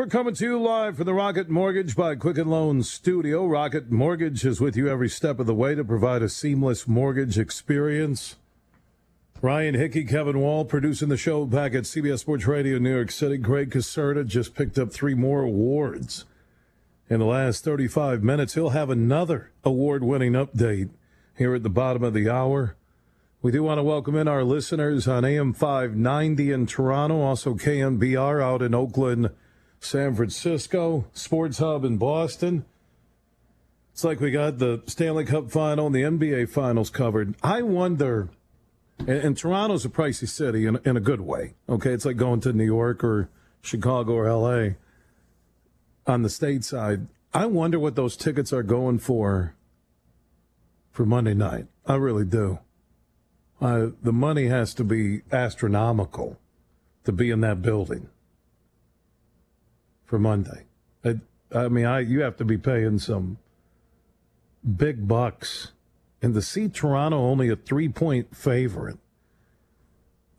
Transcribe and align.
We're 0.00 0.06
coming 0.06 0.32
to 0.32 0.44
you 0.46 0.58
live 0.58 0.96
from 0.96 1.04
the 1.04 1.12
Rocket 1.12 1.50
Mortgage 1.50 1.94
by 1.94 2.16
Quicken 2.16 2.48
Loans 2.48 2.90
studio. 2.90 3.44
Rocket 3.44 3.90
Mortgage 3.90 4.46
is 4.46 4.58
with 4.58 4.74
you 4.74 4.88
every 4.88 5.10
step 5.10 5.38
of 5.38 5.46
the 5.46 5.54
way 5.54 5.74
to 5.74 5.84
provide 5.84 6.22
a 6.22 6.30
seamless 6.30 6.88
mortgage 6.88 7.38
experience. 7.38 8.36
Ryan 9.42 9.74
Hickey, 9.74 10.06
Kevin 10.06 10.40
Wall 10.40 10.64
producing 10.64 11.10
the 11.10 11.18
show 11.18 11.44
back 11.44 11.74
at 11.74 11.82
CBS 11.82 12.20
Sports 12.20 12.46
Radio 12.46 12.78
New 12.78 12.94
York 12.94 13.10
City. 13.10 13.36
Greg 13.36 13.72
Caserta 13.72 14.26
just 14.26 14.54
picked 14.54 14.78
up 14.78 14.90
three 14.90 15.12
more 15.12 15.42
awards 15.42 16.24
in 17.10 17.18
the 17.18 17.26
last 17.26 17.62
35 17.62 18.22
minutes. 18.22 18.54
He'll 18.54 18.70
have 18.70 18.88
another 18.88 19.50
award 19.64 20.02
winning 20.02 20.32
update 20.32 20.88
here 21.36 21.54
at 21.54 21.62
the 21.62 21.68
bottom 21.68 22.02
of 22.02 22.14
the 22.14 22.26
hour. 22.26 22.74
We 23.42 23.52
do 23.52 23.62
want 23.62 23.76
to 23.76 23.84
welcome 23.84 24.16
in 24.16 24.28
our 24.28 24.44
listeners 24.44 25.06
on 25.06 25.26
AM 25.26 25.52
590 25.52 26.52
in 26.52 26.66
Toronto, 26.66 27.20
also 27.20 27.52
KNBR 27.52 28.42
out 28.42 28.62
in 28.62 28.74
Oakland. 28.74 29.28
San 29.80 30.14
Francisco, 30.14 31.06
Sports 31.14 31.58
Hub 31.58 31.84
in 31.84 31.96
Boston. 31.96 32.64
It's 33.92 34.04
like 34.04 34.20
we 34.20 34.30
got 34.30 34.58
the 34.58 34.82
Stanley 34.86 35.24
Cup 35.24 35.50
final 35.50 35.86
and 35.86 35.94
the 35.94 36.02
NBA 36.02 36.50
finals 36.50 36.90
covered. 36.90 37.34
I 37.42 37.62
wonder, 37.62 38.28
and, 38.98 39.08
and 39.08 39.36
Toronto's 39.36 39.84
a 39.84 39.88
pricey 39.88 40.28
city 40.28 40.66
in, 40.66 40.78
in 40.84 40.96
a 40.96 41.00
good 41.00 41.22
way. 41.22 41.54
Okay, 41.68 41.90
it's 41.90 42.04
like 42.04 42.18
going 42.18 42.40
to 42.42 42.52
New 42.52 42.64
York 42.64 43.02
or 43.02 43.30
Chicago 43.62 44.12
or 44.12 44.30
LA 44.30 44.74
on 46.06 46.22
the 46.22 46.30
state 46.30 46.62
side. 46.62 47.08
I 47.32 47.46
wonder 47.46 47.78
what 47.78 47.96
those 47.96 48.16
tickets 48.16 48.52
are 48.52 48.62
going 48.62 48.98
for 48.98 49.54
for 50.92 51.06
Monday 51.06 51.34
night. 51.34 51.66
I 51.86 51.94
really 51.94 52.24
do. 52.24 52.58
Uh, 53.60 53.88
the 54.02 54.12
money 54.12 54.46
has 54.46 54.74
to 54.74 54.84
be 54.84 55.22
astronomical 55.32 56.38
to 57.04 57.12
be 57.12 57.30
in 57.30 57.40
that 57.40 57.62
building 57.62 58.08
for 60.10 60.18
Monday. 60.18 60.64
I, 61.04 61.20
I 61.54 61.68
mean, 61.68 61.86
I 61.86 62.00
you 62.00 62.20
have 62.22 62.36
to 62.38 62.44
be 62.44 62.58
paying 62.58 62.98
some 62.98 63.38
big 64.76 65.06
bucks, 65.06 65.70
and 66.20 66.34
to 66.34 66.42
see 66.42 66.68
Toronto 66.68 67.16
only 67.16 67.48
a 67.48 67.56
three 67.56 67.88
point 67.88 68.36
favorite 68.36 68.98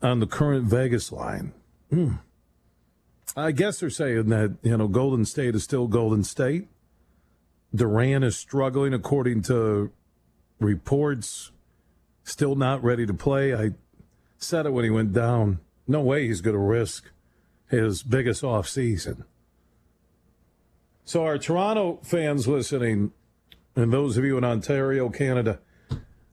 on 0.02 0.20
the 0.20 0.26
current 0.26 0.66
Vegas 0.66 1.10
line. 1.10 1.54
Hmm. 1.90 2.16
I 3.34 3.52
guess 3.52 3.80
they're 3.80 3.88
saying 3.88 4.28
that 4.28 4.58
you 4.62 4.76
know 4.76 4.88
Golden 4.88 5.24
State 5.24 5.54
is 5.54 5.64
still 5.64 5.88
Golden 5.88 6.22
State. 6.22 6.68
Durant 7.74 8.24
is 8.24 8.36
struggling 8.36 8.92
according 8.92 9.40
to 9.44 9.90
reports. 10.60 11.50
Still 12.24 12.56
not 12.56 12.84
ready 12.84 13.06
to 13.06 13.14
play. 13.14 13.54
I 13.54 13.70
said 14.36 14.66
it 14.66 14.74
when 14.74 14.84
he 14.84 14.90
went 14.90 15.14
down. 15.14 15.60
No 15.88 16.02
way 16.02 16.26
he's 16.26 16.42
going 16.42 16.54
to 16.54 16.60
risk 16.60 17.10
his 17.68 18.02
biggest 18.02 18.44
off 18.44 18.68
season. 18.68 19.24
So, 21.04 21.24
our 21.24 21.36
Toronto 21.36 21.98
fans 22.02 22.46
listening, 22.46 23.12
and 23.74 23.92
those 23.92 24.16
of 24.16 24.24
you 24.24 24.38
in 24.38 24.44
Ontario, 24.44 25.08
Canada, 25.08 25.58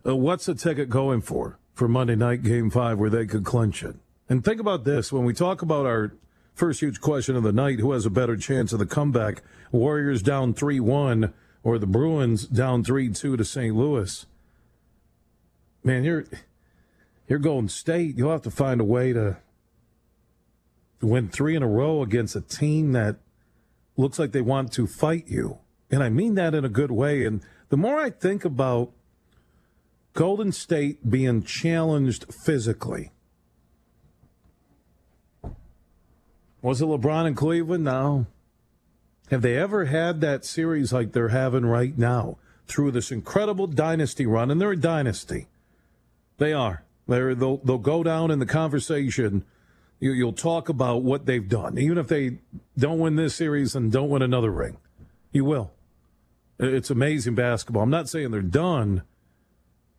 uh, 0.06 0.16
what's 0.16 0.46
the 0.46 0.54
ticket 0.54 0.90
going 0.90 1.22
for 1.22 1.58
for 1.74 1.88
Monday 1.88 2.16
night 2.16 2.44
game 2.44 2.70
five 2.70 3.00
where 3.00 3.10
they 3.10 3.26
could 3.26 3.44
clinch 3.44 3.84
it? 3.84 3.96
And 4.30 4.46
think 4.46 4.62
about 4.62 4.84
this 4.84 5.12
when 5.12 5.26
we 5.26 5.34
talk 5.34 5.64
about 5.64 5.88
our 5.88 6.14
first 6.54 6.82
huge 6.82 7.02
question 7.02 7.36
of 7.36 7.42
the 7.42 7.52
night 7.52 7.80
who 7.80 7.94
has 7.94 8.06
a 8.06 8.12
better 8.12 8.38
chance 8.38 8.72
of 8.72 8.80
the 8.80 8.86
comeback? 8.86 9.42
Warriors 9.72 10.22
down 10.22 10.54
3 10.54 10.80
1 10.80 11.34
or 11.64 11.80
the 11.80 11.88
Bruins 11.88 12.46
down 12.46 12.84
3 12.84 13.10
2 13.10 13.38
to 13.38 13.46
St. 13.46 13.76
Louis? 13.76 14.26
Man, 15.84 16.04
you're, 16.04 16.26
you're 17.28 17.40
Golden 17.40 17.70
State. 17.70 18.18
You'll 18.18 18.32
have 18.32 18.44
to 18.44 18.52
find 18.52 18.82
a 18.82 18.86
way 18.86 19.14
to 19.14 19.38
win 21.02 21.30
three 21.30 21.56
in 21.56 21.64
a 21.64 21.68
row 21.68 22.04
against 22.04 22.36
a 22.36 22.42
team 22.42 22.92
that 22.92 23.16
looks 24.00 24.18
like 24.18 24.32
they 24.32 24.42
want 24.42 24.72
to 24.72 24.88
fight 24.88 25.28
you. 25.28 25.60
And 25.92 26.02
I 26.02 26.10
mean 26.10 26.36
that 26.36 26.56
in 26.56 26.64
a 26.64 26.70
good 26.70 26.92
way. 26.92 27.26
And 27.26 27.42
the 27.68 27.78
more 27.78 28.00
I 28.00 28.10
think 28.10 28.46
about 28.46 28.92
Golden 30.14 30.52
State 30.52 31.10
being 31.10 31.44
challenged 31.44 32.34
physically, 32.34 33.12
was 36.62 36.82
it 36.82 36.86
LeBron 36.86 37.28
and 37.28 37.38
Cleveland? 37.38 37.84
No. 37.84 38.26
Have 39.32 39.42
they 39.42 39.58
ever 39.58 39.86
had 39.86 40.22
that 40.22 40.46
series 40.46 40.94
like 40.94 41.12
they're 41.12 41.30
having 41.30 41.66
right 41.66 41.98
now 41.98 42.38
through 42.68 42.92
this 42.92 43.12
incredible 43.12 43.68
dynasty 43.68 44.26
run? 44.26 44.50
And 44.50 44.62
they're 44.62 44.72
a 44.72 44.78
dynasty. 44.78 45.48
They 46.38 46.54
are. 46.54 46.84
They're, 47.08 47.36
they'll, 47.36 47.58
they'll 47.58 47.78
go 47.78 48.04
down 48.04 48.32
in 48.32 48.40
the 48.40 48.46
conversation 48.46 49.46
you, 50.00 50.12
you'll 50.12 50.34
talk 50.34 50.70
about 50.70 51.04
what 51.04 51.26
they've 51.26 51.48
done, 51.48 51.78
even 51.78 51.98
if 51.98 52.08
they 52.08 52.38
don't 52.78 53.00
win 53.00 53.16
this 53.16 53.36
series 53.36 53.76
and 53.76 53.92
don't 53.92 54.10
win 54.10 54.22
another 54.22 54.52
ring. 54.52 54.78
You 55.32 55.46
will. 55.46 55.72
It's 56.60 56.90
amazing 56.90 57.36
basketball. 57.36 57.84
I'm 57.84 57.90
not 57.90 58.10
saying 58.10 58.32
they're 58.32 58.42
done, 58.42 59.04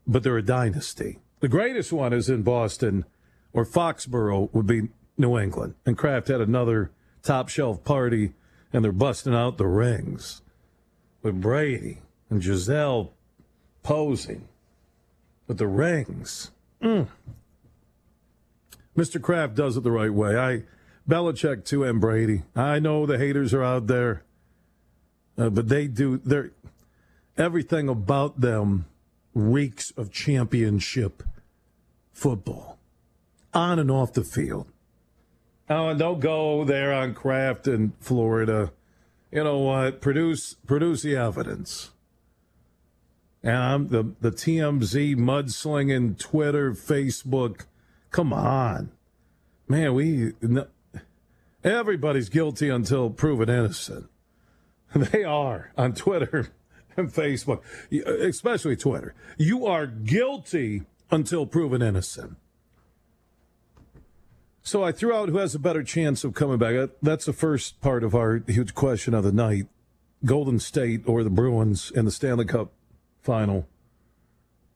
but 0.06 0.22
they're 0.22 0.36
a 0.36 0.42
dynasty. 0.42 1.18
The 1.40 1.48
greatest 1.48 1.92
one 1.92 2.12
is 2.12 2.28
in 2.28 2.42
Boston, 2.42 3.06
or 3.52 3.64
Foxborough 3.64 4.52
would 4.52 4.66
be 4.66 4.88
New 5.16 5.38
England. 5.38 5.74
And 5.86 5.96
Kraft 5.96 6.28
had 6.28 6.40
another 6.40 6.90
top 7.22 7.48
shelf 7.48 7.82
party, 7.84 8.32
and 8.72 8.84
they're 8.84 8.92
busting 8.92 9.34
out 9.34 9.56
the 9.56 9.66
rings 9.66 10.42
with 11.22 11.40
Brady 11.40 11.98
and 12.28 12.42
Gisele 12.42 13.12
posing 13.82 14.48
with 15.46 15.58
the 15.58 15.66
rings. 15.66 16.50
Mm. 16.82 17.08
Mr. 18.96 19.20
Kraft 19.20 19.54
does 19.54 19.76
it 19.76 19.82
the 19.82 19.92
right 19.92 20.12
way. 20.12 20.36
I 20.36 20.64
Belichick 21.08 21.64
too 21.64 21.84
and 21.84 22.00
Brady. 22.00 22.42
I 22.54 22.78
know 22.78 23.06
the 23.06 23.18
haters 23.18 23.54
are 23.54 23.62
out 23.62 23.86
there, 23.86 24.24
uh, 25.38 25.50
but 25.50 25.68
they 25.68 25.86
do. 25.86 26.18
They're 26.18 26.52
everything 27.36 27.88
about 27.88 28.40
them 28.40 28.86
reeks 29.34 29.92
of 29.92 30.12
championship 30.12 31.22
football, 32.12 32.78
on 33.54 33.78
and 33.78 33.90
off 33.90 34.12
the 34.12 34.24
field. 34.24 34.66
Oh, 35.68 35.88
and 35.88 35.98
don't 35.98 36.20
go 36.20 36.64
there 36.64 36.92
on 36.92 37.14
Kraft 37.14 37.68
in 37.68 37.92
Florida. 38.00 38.72
You 39.30 39.44
know 39.44 39.58
what? 39.58 40.00
Produce 40.00 40.54
produce 40.66 41.02
the 41.02 41.16
evidence. 41.16 41.90
And 43.42 43.56
I'm 43.56 43.88
the 43.88 44.14
the 44.20 44.32
TMZ 44.32 45.16
mudslinging 45.16 46.18
Twitter, 46.18 46.72
Facebook 46.72 47.66
Come 48.10 48.32
on. 48.32 48.90
Man, 49.68 49.94
we. 49.94 50.32
No, 50.40 50.66
everybody's 51.62 52.28
guilty 52.28 52.68
until 52.68 53.10
proven 53.10 53.48
innocent. 53.48 54.06
They 54.92 55.22
are 55.22 55.70
on 55.78 55.94
Twitter 55.94 56.48
and 56.96 57.12
Facebook, 57.12 57.60
especially 57.92 58.74
Twitter. 58.74 59.14
You 59.38 59.66
are 59.66 59.86
guilty 59.86 60.82
until 61.12 61.46
proven 61.46 61.80
innocent. 61.80 62.36
So 64.62 64.82
I 64.82 64.90
threw 64.90 65.14
out 65.14 65.28
who 65.28 65.38
has 65.38 65.54
a 65.54 65.60
better 65.60 65.84
chance 65.84 66.24
of 66.24 66.34
coming 66.34 66.58
back. 66.58 66.90
That's 67.00 67.24
the 67.24 67.32
first 67.32 67.80
part 67.80 68.02
of 68.02 68.16
our 68.16 68.42
huge 68.48 68.74
question 68.74 69.14
of 69.14 69.22
the 69.22 69.32
night 69.32 69.68
Golden 70.24 70.58
State 70.58 71.02
or 71.06 71.22
the 71.22 71.30
Bruins 71.30 71.90
in 71.94 72.04
the 72.04 72.10
Stanley 72.10 72.44
Cup 72.44 72.72
final. 73.22 73.66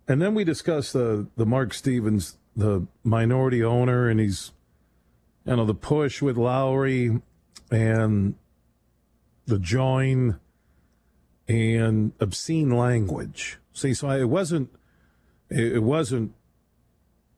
And 0.09 0.23
then 0.23 0.35
we 0.35 0.45
discussed 0.45 0.93
the, 0.93 1.27
the 1.37 1.47
Mark 1.47 1.75
Stevens 1.75 2.39
the 2.57 2.87
minority 3.03 3.63
owner, 3.63 4.09
and 4.09 4.21
he's 4.21 4.53
you 5.45 5.57
know 5.57 5.65
the 5.65 5.75
push 5.75 6.23
with 6.23 6.37
Lowry 6.37 7.21
and 7.71 8.35
the 9.47 9.59
join 9.59 10.39
and 11.49 12.13
obscene 12.21 12.71
language. 12.71 13.59
See, 13.73 13.95
so 13.95 14.11
it 14.11 14.29
wasn't 14.29 14.71
it 15.51 15.83
wasn't 15.83 16.33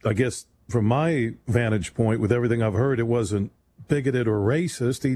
I 0.04 0.12
guess 0.12 0.46
from 0.68 0.84
my 0.84 1.34
vantage 1.46 1.94
point 1.94 2.20
with 2.20 2.32
everything 2.32 2.62
I've 2.62 2.74
heard, 2.74 3.00
it 3.00 3.06
wasn't 3.06 3.52
bigoted 3.88 4.28
or 4.28 4.38
racist. 4.38 5.02
He 5.02 5.10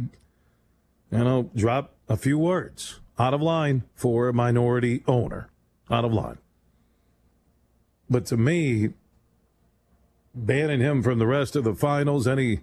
you 1.17 1.25
know 1.25 1.51
dropped 1.55 1.95
a 2.09 2.17
few 2.17 2.39
words 2.39 3.01
out 3.19 3.35
of 3.35 3.43
line 3.43 3.85
for 3.95 4.29
a 4.29 4.33
minority 4.33 5.03
owner. 5.07 5.49
Out 5.91 6.05
of 6.05 6.13
line. 6.13 6.39
But 8.09 8.27
to 8.27 8.37
me, 8.37 8.91
banning 10.35 10.81
him 10.81 11.03
from 11.03 11.19
the 11.19 11.27
rest 11.27 11.57
of 11.57 11.65
the 11.65 11.75
finals, 11.75 12.27
any 12.27 12.61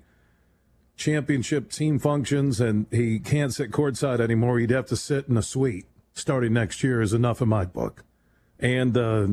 championship 0.95 1.71
team 1.71 1.99
functions, 1.99 2.59
and 2.59 2.87
he 2.91 3.19
can't 3.19 3.53
sit 3.53 3.71
courtside 3.71 4.19
anymore. 4.19 4.59
He'd 4.59 4.71
have 4.71 4.87
to 4.87 4.95
sit 4.95 5.27
in 5.27 5.37
a 5.37 5.41
suite 5.41 5.85
starting 6.13 6.53
next 6.53 6.83
year 6.83 7.01
is 7.01 7.13
enough 7.13 7.41
in 7.41 7.49
my 7.49 7.65
book. 7.65 8.03
And, 8.59 8.97
uh, 8.97 9.27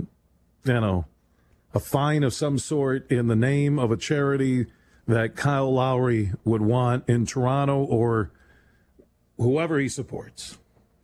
you 0.65 0.81
know, 0.81 1.07
a 1.73 1.81
fine 1.81 2.23
of 2.23 2.35
some 2.35 2.59
sort 2.59 3.11
in 3.11 3.27
the 3.27 3.37
name 3.37 3.79
of 3.79 3.91
a 3.91 3.97
charity 3.97 4.67
that 5.07 5.35
Kyle 5.35 5.73
Lowry 5.73 6.33
would 6.45 6.63
want 6.63 7.09
in 7.09 7.27
Toronto 7.27 7.83
or 7.83 8.31
whoever 9.37 9.79
he 9.79 9.89
supports. 9.89 10.59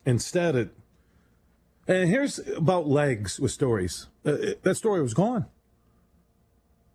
Instead, 0.06 0.54
it. 0.54 0.74
And 1.88 2.08
here's 2.08 2.38
about 2.56 2.86
legs 2.86 3.40
with 3.40 3.50
stories. 3.50 4.06
Uh, 4.24 4.36
that 4.62 4.76
story 4.76 5.02
was 5.02 5.14
gone. 5.14 5.46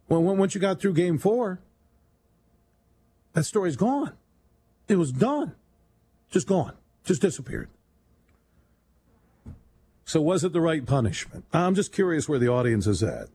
Well, 0.08 0.22
once 0.22 0.54
you 0.56 0.62
got 0.62 0.80
through 0.80 0.94
game 0.94 1.18
four, 1.18 1.60
that 3.34 3.44
story's 3.44 3.76
gone. 3.76 4.14
It 4.88 4.98
was 4.98 5.12
done. 5.12 5.56
just 6.30 6.48
gone, 6.48 6.74
just 7.04 7.22
disappeared. 7.22 7.70
So 10.06 10.22
was 10.22 10.44
it 10.44 10.54
the 10.54 10.62
right 10.62 10.86
punishment? 10.86 11.46
I'm 11.52 11.74
just 11.74 11.92
curious 11.92 12.30
where 12.30 12.38
the 12.38 12.48
audience 12.48 12.86
is 12.86 13.02
at. 13.02 13.30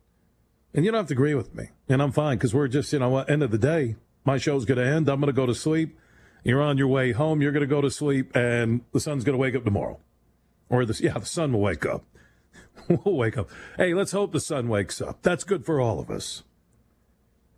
And 0.73 0.85
you 0.85 0.93
don't 0.93 1.01
have 1.01 1.09
to 1.09 1.15
agree 1.15 1.35
with 1.35 1.55
me. 1.55 1.71
And 1.89 2.01
I'm 2.01 2.13
fine 2.13 2.37
because 2.37 2.55
we're 2.55 2.69
just, 2.69 2.93
you 2.93 3.01
know, 3.01 3.19
end 3.19 3.43
of 3.43 3.51
the 3.51 3.59
day, 3.59 3.97
my 4.25 4.39
show's 4.39 4.65
going 4.65 4.79
to 4.79 4.87
end. 4.87 5.09
I'm 5.09 5.21
going 5.21 5.27
to 5.27 5.33
go 5.33 5.47
to 5.47 5.55
sleep. 5.55 5.99
You're 6.45 6.63
on 6.63 6.79
your 6.79 6.87
way 6.87 7.11
home. 7.11 7.43
You're 7.43 7.53
going 7.53 7.63
to 7.63 7.67
go 7.67 7.81
to 7.81 7.91
sleep, 7.91 8.35
and 8.35 8.83
the 8.93 9.01
sun's 9.01 9.25
going 9.25 9.35
to 9.35 9.39
wake 9.39 9.57
up 9.57 9.65
tomorrow. 9.65 9.99
Or 10.69 10.85
the 10.85 10.99
yeah, 11.03 11.19
the 11.19 11.27
sun 11.27 11.53
will 11.53 11.61
wake 11.61 11.85
up. 11.85 12.05
we'll 12.89 13.17
wake 13.17 13.37
up. 13.37 13.51
Hey, 13.77 13.93
let's 13.93 14.13
hope 14.13 14.33
the 14.33 14.41
sun 14.41 14.69
wakes 14.69 15.03
up. 15.03 15.21
That's 15.23 15.45
good 15.45 15.67
for 15.67 15.81
all 15.81 15.99
of 15.99 16.09
us. 16.09 16.45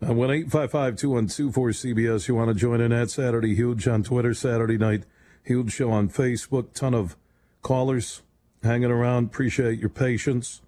One 0.05 0.33
eight 0.33 0.51
five 0.51 0.73
five 0.73 0.97
two 0.97 1.11
one 1.11 1.29
two 1.29 1.53
four 1.53 1.69
CBS. 1.69 2.27
You 2.27 2.35
want 2.35 2.49
to 2.49 2.55
join 2.55 2.81
in 2.81 2.91
at 2.91 3.09
Saturday 3.09 3.55
Huge 3.55 3.87
on 3.87 4.03
Twitter, 4.03 4.35
Saturday 4.35 4.77
night 4.77 5.05
Huge 5.45 5.73
Show 5.73 5.91
on 5.93 6.09
Facebook. 6.09 6.73
Ton 6.75 6.93
of 6.93 7.17
callers 7.63 8.23
hanging 8.65 8.91
around. 8.91 9.27
Appreciate 9.27 9.79
your 9.79 9.89
patience. 9.89 10.61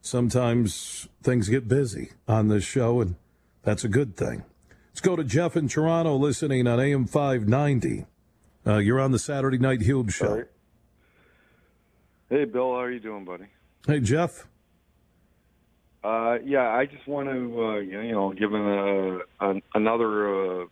Sometimes 0.00 1.08
things 1.22 1.48
get 1.48 1.68
busy 1.68 2.10
on 2.26 2.48
this 2.48 2.64
show, 2.64 3.00
and 3.00 3.14
that's 3.62 3.84
a 3.84 3.88
good 3.88 4.16
thing. 4.16 4.42
Let's 4.90 5.00
go 5.00 5.14
to 5.14 5.22
Jeff 5.22 5.56
in 5.56 5.68
Toronto 5.68 6.16
listening 6.16 6.66
on 6.66 6.80
AM 6.80 7.06
590. 7.06 8.04
Uh, 8.66 8.78
you're 8.78 9.00
on 9.00 9.12
the 9.12 9.18
Saturday 9.20 9.58
Night 9.58 9.82
Huge 9.82 10.12
Show. 10.12 10.44
Hey, 12.28 12.44
Bill. 12.46 12.72
How 12.72 12.80
are 12.80 12.90
you 12.90 12.98
doing, 12.98 13.24
buddy? 13.24 13.46
Hey, 13.86 14.00
Jeff. 14.00 14.48
Uh, 16.06 16.38
yeah, 16.44 16.68
I 16.68 16.86
just 16.86 17.08
want 17.08 17.28
to, 17.28 17.64
uh, 17.64 17.78
you 17.78 18.12
know, 18.12 18.32
give 18.32 18.52
an, 18.52 18.62
uh, 18.62 19.18
an, 19.40 19.62
another 19.74 20.62
uh, 20.62 20.66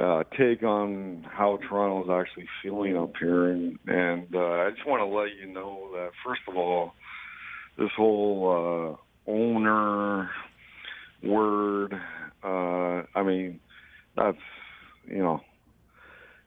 uh, 0.00 0.24
take 0.38 0.62
on 0.62 1.26
how 1.30 1.58
Toronto 1.68 2.04
is 2.04 2.26
actually 2.26 2.46
feeling 2.62 2.96
up 2.96 3.12
here, 3.20 3.50
and, 3.50 3.78
and 3.86 4.34
uh, 4.34 4.38
I 4.38 4.70
just 4.70 4.86
want 4.86 5.00
to 5.00 5.04
let 5.04 5.36
you 5.38 5.52
know 5.52 5.90
that 5.92 6.12
first 6.24 6.40
of 6.48 6.56
all, 6.56 6.94
this 7.76 7.90
whole 7.98 8.96
uh, 9.28 9.30
owner 9.30 10.30
word, 11.22 11.92
uh, 12.42 13.02
I 13.14 13.22
mean, 13.22 13.60
that's 14.16 14.38
you 15.06 15.18
know, 15.18 15.42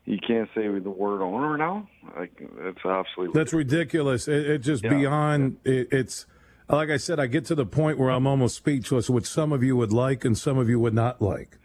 you 0.06 0.18
can't 0.18 0.50
say 0.56 0.68
the 0.68 0.90
word 0.90 1.22
owner 1.22 1.58
now. 1.58 1.88
Like 2.18 2.32
it's 2.40 2.84
absolutely 2.84 3.40
that's 3.40 3.54
ridiculous. 3.54 4.28
It, 4.28 4.50
it 4.50 4.58
just 4.64 4.84
yeah. 4.84 4.90
beyond. 4.90 5.58
It, 5.64 5.90
it's 5.92 6.26
like 6.70 6.90
I 6.90 6.98
said, 6.98 7.20
I 7.20 7.28
get 7.28 7.46
to 7.46 7.56
the 7.56 7.66
point 7.66 7.98
where 7.98 8.10
I'm 8.10 8.28
almost 8.28 8.56
speechless, 8.56 9.10
which 9.10 9.26
some 9.26 9.52
of 9.52 9.64
you 9.64 9.76
would 9.78 9.94
like 9.94 10.26
and 10.26 10.38
some 10.38 10.58
of 10.58 10.70
you 10.70 10.80
would 10.80 10.94
not 10.94 11.22
like 11.22 11.58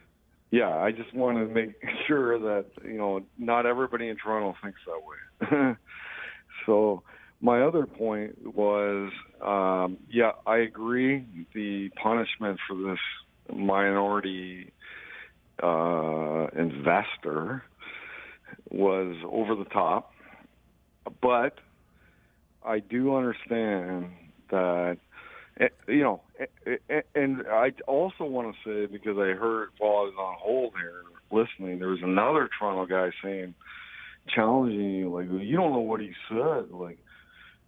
yeah, 0.52 0.69
I 0.69 0.93
just 0.93 1.12
want 1.14 1.38
to 1.38 1.46
make 1.46 1.75
sure 2.06 2.38
that 2.38 2.66
you 2.84 2.99
know 2.99 3.22
not 3.38 3.66
everybody 3.66 4.08
in 4.08 4.16
Toronto 4.16 4.54
thinks 4.62 4.78
that 4.87 5.58
way. 5.58 5.76
so 6.66 7.02
my 7.40 7.62
other 7.62 7.87
point 7.87 8.54
was, 8.54 9.10
um, 9.40 9.96
yeah, 10.08 10.32
I 10.46 10.58
agree. 10.58 11.25
The 11.55 11.88
punishment 12.00 12.60
for 12.69 12.76
this 12.76 12.98
minority 13.52 14.70
uh, 15.60 16.46
investor 16.55 17.64
was 18.70 19.16
over 19.28 19.56
the 19.56 19.64
top, 19.64 20.12
but 21.20 21.58
I 22.64 22.78
do 22.78 23.16
understand 23.16 24.12
that 24.52 24.99
Eh, 25.60 25.69
you 25.87 26.02
know, 26.02 26.22
and 27.14 27.43
I 27.46 27.72
also 27.87 28.25
want 28.25 28.54
to 28.54 28.58
say 28.64 28.87
because 28.90 29.19
I 29.19 29.34
heard 29.34 29.69
while 29.78 29.90
I 29.90 30.04
was 30.04 30.14
on 30.19 30.37
hold 30.38 30.72
here 30.81 31.02
listening, 31.31 31.78
there 31.78 31.88
was 31.88 32.02
another 32.02 32.49
Toronto 32.58 32.87
guy 32.87 33.10
saying, 33.22 33.54
challenging 34.34 34.94
you, 34.94 35.12
like 35.12 35.26
you 35.26 35.56
don't 35.56 35.72
know 35.72 35.81
what 35.81 36.00
he 36.00 36.12
said, 36.28 36.70
like. 36.70 36.99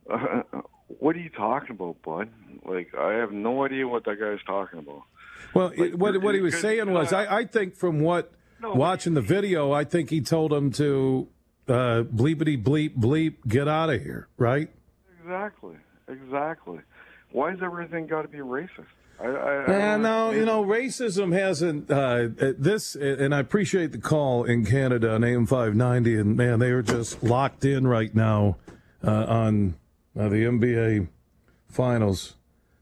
Uh, 0.09 0.43
what 0.99 1.17
are 1.17 1.19
you 1.19 1.31
talking 1.31 1.71
about, 1.71 1.97
bud? 2.03 2.29
Like, 2.65 2.95
I 2.95 3.15
have 3.15 3.33
no 3.33 3.65
idea 3.65 3.89
what 3.89 4.05
that 4.05 4.21
guy's 4.21 4.45
talking 4.47 4.79
about. 4.79 5.03
Well, 5.55 5.73
like, 5.77 5.93
what 5.93 6.21
what 6.23 6.35
he 6.35 6.41
was 6.41 6.59
saying 6.61 6.91
was, 6.91 7.13
I, 7.13 7.41
I 7.41 7.45
think 7.45 7.75
from 7.75 8.01
what 8.01 8.33
no, 8.61 8.73
watching 8.73 9.15
the 9.15 9.21
video, 9.21 9.73
I 9.73 9.85
think 9.85 10.09
he 10.09 10.21
told 10.21 10.53
him 10.53 10.73
to 10.73 11.29
uh, 11.69 12.03
bleepity 12.05 12.63
bleep 12.63 12.97
bleep, 12.97 13.37
get 13.47 13.69
out 13.69 13.91
of 13.91 14.03
here, 14.03 14.29
right? 14.39 14.71
Exactly, 15.23 15.77
exactly 16.09 16.81
why 17.35 17.51
has 17.51 17.59
everything 17.63 18.07
got 18.07 18.23
to 18.23 18.29
be 18.29 18.39
racist? 18.39 18.87
I, 19.21 19.27
I, 19.27 19.93
I 19.93 19.97
no, 19.97 20.31
you 20.31 20.45
know, 20.45 20.65
racism 20.65 21.33
hasn't. 21.37 21.91
Uh, 21.91 22.29
this, 22.59 22.95
and 22.95 23.35
I 23.35 23.41
appreciate 23.41 23.91
the 23.91 23.99
call 23.99 24.45
in 24.45 24.65
Canada 24.65 25.13
on 25.15 25.25
AM 25.25 25.47
590, 25.47 26.17
and 26.17 26.37
man, 26.37 26.61
they 26.61 26.71
are 26.71 26.83
just 26.83 27.23
locked 27.23 27.65
in 27.65 27.87
right 27.87 28.15
now 28.15 28.57
uh, 29.05 29.25
on 29.25 29.75
uh, 30.19 30.29
the 30.29 30.45
NBA 30.45 31.09
Finals. 31.69 32.37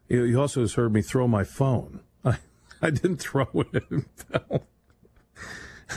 You, 0.09 0.25
you, 0.25 0.41
also 0.41 0.63
just 0.63 0.75
heard 0.75 0.93
me 0.93 1.01
throw 1.01 1.27
my 1.27 1.45
phone. 1.45 2.01
I, 2.25 2.37
I 2.83 2.91
didn't 2.91 3.19
throw 3.19 3.49
it; 3.55 3.69
it 3.91 4.05
fell. 4.17 4.65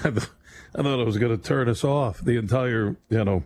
I, 0.03 0.09
th- 0.11 0.29
I 0.73 0.81
thought 0.81 1.01
it 1.01 1.05
was 1.05 1.17
going 1.17 1.37
to 1.37 1.43
turn 1.43 1.67
us 1.67 1.83
off 1.83 2.19
the 2.19 2.37
entire, 2.37 2.95
you 3.09 3.23
know, 3.23 3.43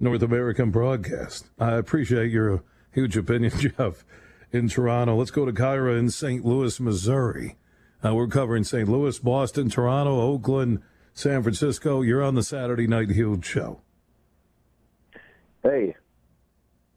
North 0.00 0.22
American 0.22 0.72
broadcast. 0.72 1.46
I 1.60 1.74
appreciate 1.74 2.32
your 2.32 2.62
huge 2.92 3.16
opinion, 3.16 3.52
Jeff 3.58 4.04
in 4.52 4.68
Toronto. 4.68 5.16
Let's 5.16 5.30
go 5.30 5.44
to 5.44 5.52
Kyra 5.52 5.98
in 5.98 6.10
St. 6.10 6.44
Louis, 6.44 6.78
Missouri. 6.80 7.56
Uh, 8.04 8.14
we're 8.14 8.28
covering 8.28 8.64
St. 8.64 8.88
Louis, 8.88 9.18
Boston, 9.18 9.68
Toronto, 9.68 10.20
Oakland, 10.20 10.82
San 11.14 11.42
Francisco. 11.42 12.02
You're 12.02 12.22
on 12.22 12.34
the 12.34 12.42
Saturday 12.42 12.86
Night 12.86 13.10
Huge 13.10 13.44
show. 13.44 13.80
Hey. 15.62 15.96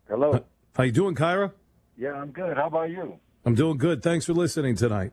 Hello. 0.08 0.32
Uh, 0.34 0.40
how 0.76 0.84
you 0.84 0.92
doing, 0.92 1.16
Kyra? 1.16 1.52
Yeah, 1.98 2.14
I'm 2.14 2.32
good. 2.32 2.56
How 2.56 2.68
about 2.68 2.90
you? 2.92 3.20
I'm 3.46 3.56
doing 3.56 3.78
good. 3.78 4.04
Thanks 4.04 4.26
for 4.26 4.34
listening 4.34 4.76
tonight. 4.76 5.12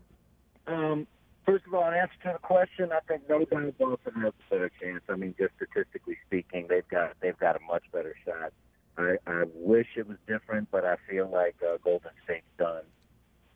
Um, 0.67 1.07
first 1.47 1.67
of 1.67 1.73
all, 1.73 1.89
in 1.89 1.95
answer 1.95 2.13
to 2.25 2.33
the 2.35 2.39
question, 2.39 2.91
I 2.93 3.01
think 3.09 3.23
nobody 3.29 3.69
in 3.69 3.75
Boston 3.79 4.21
has 4.21 4.33
a 4.51 4.55
better 4.55 4.71
chance. 4.81 5.03
I 5.09 5.17
mean, 5.17 5.35
just 5.39 5.55
statistically 5.57 6.19
speaking, 6.27 6.67
they've 6.69 6.87
got 6.89 7.13
they've 7.23 7.39
got 7.39 7.57
a 7.57 7.61
much 7.67 7.85
better 7.91 8.15
shot 8.27 8.53
I, 8.99 9.17
I 9.27 9.45
wish 9.79 9.87
it 9.97 10.09
was 10.09 10.19
different, 10.27 10.69
but 10.73 10.85
I 10.85 10.97
feel 11.09 11.31
like 11.31 11.55
uh, 11.63 11.77
Golden 11.85 12.11
State's 12.25 12.45
done 12.59 12.83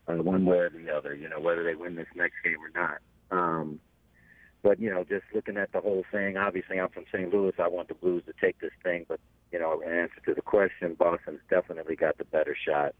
uh, 0.07 0.23
one 0.23 0.45
way 0.45 0.57
or 0.57 0.69
the 0.69 0.89
other. 0.89 1.13
You 1.13 1.27
know, 1.27 1.41
whether 1.41 1.63
they 1.65 1.75
win 1.75 1.95
this 1.95 2.07
next 2.15 2.35
game 2.43 2.57
or 2.63 2.71
not. 2.73 2.99
Um, 3.29 3.79
but 4.61 4.79
you 4.79 4.89
know, 4.89 5.03
just 5.03 5.25
looking 5.35 5.57
at 5.57 5.73
the 5.73 5.81
whole 5.81 6.05
thing, 6.13 6.37
obviously 6.37 6.79
I'm 6.79 6.87
from 6.89 7.03
St. 7.11 7.33
Louis. 7.33 7.51
I 7.59 7.67
want 7.67 7.89
the 7.89 7.93
Blues 7.93 8.23
to 8.27 8.33
take 8.39 8.57
this 8.61 8.71
thing, 8.83 9.05
but 9.09 9.19
you 9.51 9.59
know, 9.59 9.81
in 9.81 9.91
answer 9.91 10.21
to 10.25 10.33
the 10.33 10.41
question, 10.41 10.95
Boston's 10.97 11.41
definitely 11.49 11.97
got 11.97 12.17
the 12.17 12.25
better 12.25 12.55
shot. 12.67 12.95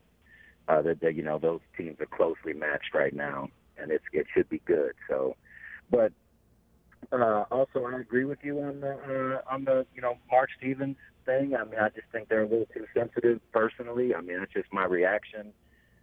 Uh, 0.68 0.82
that, 0.82 1.02
that 1.02 1.16
you 1.16 1.24
know, 1.24 1.40
those 1.40 1.60
teams 1.78 2.00
are 2.00 2.06
closely 2.06 2.54
matched 2.54 2.94
right 2.94 3.14
now, 3.14 3.48
and 3.78 3.92
it's 3.92 4.04
it 4.12 4.26
should 4.34 4.50
be 4.50 4.62
good. 4.66 4.94
So, 5.10 5.36
but 5.90 6.12
uh, 7.12 7.44
also, 7.52 7.86
I 7.86 8.00
agree 8.00 8.26
with 8.26 8.40
you 8.44 8.62
on 8.62 8.82
the 8.82 8.94
uh, 9.48 9.54
on 9.54 9.66
the 9.66 9.86
you 9.94 10.02
know 10.02 10.18
Mark 10.32 10.50
Stevens 10.58 10.98
thing. 11.26 11.56
I 11.56 11.64
mean, 11.64 11.80
I 11.80 11.90
just 11.90 12.08
think 12.12 12.30
they're 12.30 12.44
a 12.44 12.48
little 12.48 12.68
too 12.74 12.86
sensitive 12.94 13.40
personally. 13.52 14.14
I 14.16 14.22
mean, 14.22 14.40
that's 14.40 14.54
just 14.54 14.72
my 14.72 14.86
reaction. 14.86 15.54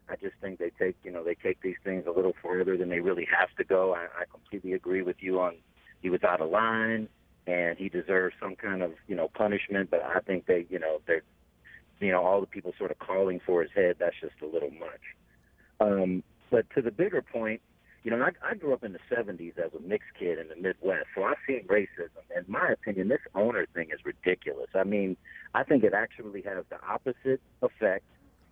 I 0.09 0.17
just 0.17 0.35
think 0.41 0.59
they 0.59 0.71
take, 0.79 0.97
you 1.05 1.12
know, 1.12 1.23
they 1.23 1.37
take 1.37 1.62
these 1.62 1.77
things 1.85 2.05
a 2.07 2.11
little 2.11 2.35
further 2.43 2.77
than 2.77 2.89
they 2.89 3.00
really 3.00 3.29
have 3.39 3.55
to 3.57 3.65
go. 3.65 3.95
I, 3.95 4.07
I 4.21 4.25
completely 4.31 4.73
agree 4.73 5.03
with 5.03 5.17
you 5.21 5.41
on 5.41 5.57
he 6.03 6.11
was 6.11 6.23
out 6.25 6.41
of 6.41 6.50
line 6.50 7.09
and 7.47 7.79
he 7.79 7.89
deserves 7.89 8.35
some 8.41 8.57
kind 8.57 8.83
of, 8.83 8.93
you 9.07 9.15
know, 9.15 9.29
punishment. 9.29 9.91
But 9.91 10.03
I 10.03 10.21
think 10.21 10.47
they, 10.47 10.67
you 10.69 10.79
know, 10.79 11.00
they're, 11.07 11.23
you 12.00 12.11
know, 12.11 12.25
all 12.25 12.41
the 12.41 12.47
people 12.47 12.73
sort 12.79 12.91
of 12.91 12.99
calling 12.99 13.41
for 13.45 13.62
his 13.62 13.71
head. 13.75 13.97
That's 13.99 14.17
just 14.21 14.35
a 14.43 14.47
little 14.47 14.71
much. 14.71 15.00
Um, 15.81 16.23
but 16.50 16.67
to 16.75 16.83
the 16.83 16.91
bigger 16.91 17.23
point, 17.23 17.61
you 18.02 18.11
know, 18.11 18.23
I, 18.23 18.30
I 18.50 18.54
grew 18.54 18.73
up 18.73 18.83
in 18.83 18.92
the 18.92 18.99
70s 19.11 19.59
as 19.59 19.73
a 19.75 19.80
mixed 19.80 20.11
kid 20.19 20.38
in 20.38 20.49
the 20.49 20.57
Midwest, 20.57 21.07
so 21.14 21.25
I've 21.25 21.37
seen 21.47 21.66
racism. 21.66 22.09
In 22.35 22.45
my 22.49 22.71
opinion, 22.71 23.09
this 23.09 23.21
owner 23.35 23.66
thing 23.75 23.88
is 23.92 24.00
ridiculous. 24.04 24.69
I 24.75 24.85
mean, 24.85 25.16
I 25.54 25.64
think 25.64 25.85
it 25.85 25.92
actually 25.92 26.42
has 26.42 26.64
the 26.71 26.83
opposite 26.87 27.40
effect. 27.62 28.04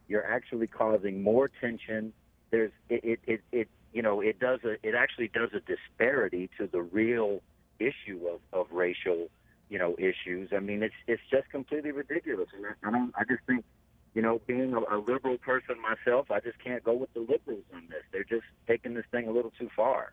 You're 0.07 0.27
actually 0.27 0.67
causing 0.67 1.23
more 1.23 1.51
tension. 1.61 2.13
There's 2.51 2.73
it, 2.89 3.05
it, 3.05 3.21
it, 3.27 3.41
it 3.53 3.69
you 3.93 4.03
know, 4.03 4.21
it 4.21 4.39
does 4.39 4.61
a, 4.65 4.73
it 4.87 4.95
actually 4.95 5.29
does 5.29 5.51
a 5.55 5.61
disparity 5.61 6.51
to 6.59 6.67
the 6.67 6.83
real 6.83 7.41
issue 7.79 8.27
of, 8.29 8.41
of 8.53 8.67
racial, 8.71 9.29
you 9.71 9.79
know, 9.79 9.97
issues. 9.99 10.51
I 10.55 10.61
mean, 10.61 10.83
it's 10.83 10.95
it's 11.07 11.23
just 11.31 11.49
completely 11.51 11.93
ridiculous, 11.93 12.49
and 12.55 12.67
I, 12.67 12.89
I 12.89 12.91
don't. 12.91 13.13
I 13.17 13.25
just 13.25 13.41
think 13.47 13.65
you 14.15 14.23
know, 14.23 14.41
being 14.47 14.75
a, 14.75 14.97
a 14.97 14.99
liberal 14.99 15.39
person 15.39 15.77
myself, 15.81 16.31
I 16.31 16.41
just 16.41 16.59
can't 16.63 16.83
go 16.83 16.95
with 16.95 17.13
the 17.15 17.21
liberals 17.21 17.65
on 17.75 17.85
this. 17.89 18.03
They're 18.13 18.25
just 18.25 18.47
taking 18.67 18.95
this 18.95 19.05
thing 19.11 19.29
a 19.29 19.31
little 19.31 19.53
too 19.59 19.69
far. 19.75 20.13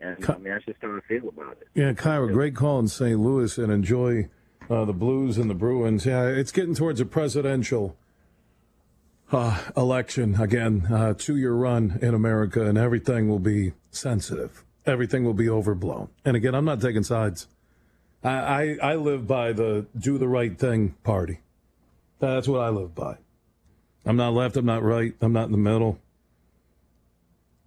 And 0.00 0.24
I 0.28 0.34
mean, 0.34 0.52
that's 0.52 0.64
just 0.64 0.78
how 0.82 0.96
I 0.96 1.00
feel 1.08 1.28
about 1.28 1.52
it. 1.52 1.68
Yeah, 1.74 1.92
Kyra, 1.92 2.32
great 2.32 2.54
call 2.54 2.78
in 2.80 2.88
St. 2.88 3.18
Louis 3.18 3.56
and 3.58 3.72
enjoy 3.72 4.28
uh, 4.68 4.84
the 4.84 4.92
Blues 4.92 5.38
and 5.38 5.48
the 5.48 5.54
Bruins. 5.54 6.06
Yeah, 6.06 6.26
it's 6.26 6.52
getting 6.52 6.74
towards 6.74 7.00
a 7.00 7.06
presidential 7.06 7.96
uh, 9.32 9.58
election 9.76 10.40
again, 10.40 10.86
uh, 10.92 11.14
two 11.14 11.36
year 11.36 11.52
run 11.52 11.98
in 12.02 12.14
America, 12.14 12.64
and 12.64 12.76
everything 12.78 13.28
will 13.28 13.38
be 13.38 13.72
sensitive. 13.90 14.64
Everything 14.86 15.24
will 15.24 15.34
be 15.34 15.48
overblown. 15.48 16.08
And 16.24 16.36
again, 16.36 16.54
I'm 16.54 16.64
not 16.64 16.80
taking 16.80 17.04
sides. 17.04 17.48
I, 18.22 18.30
I, 18.30 18.76
I 18.82 18.94
live 18.96 19.26
by 19.26 19.52
the 19.52 19.86
do 19.98 20.18
the 20.18 20.28
right 20.28 20.58
thing 20.58 20.94
party. 21.02 21.40
That's 22.18 22.48
what 22.48 22.60
I 22.60 22.68
live 22.68 22.94
by. 22.94 23.16
I'm 24.06 24.16
not 24.16 24.34
left, 24.34 24.56
I'm 24.56 24.66
not 24.66 24.82
right, 24.82 25.14
I'm 25.20 25.32
not 25.32 25.46
in 25.46 25.52
the 25.52 25.58
middle. 25.58 25.98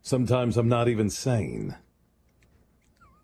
Sometimes 0.02 0.56
I'm 0.56 0.70
not 0.70 0.88
even 0.88 1.10
sane. 1.10 1.76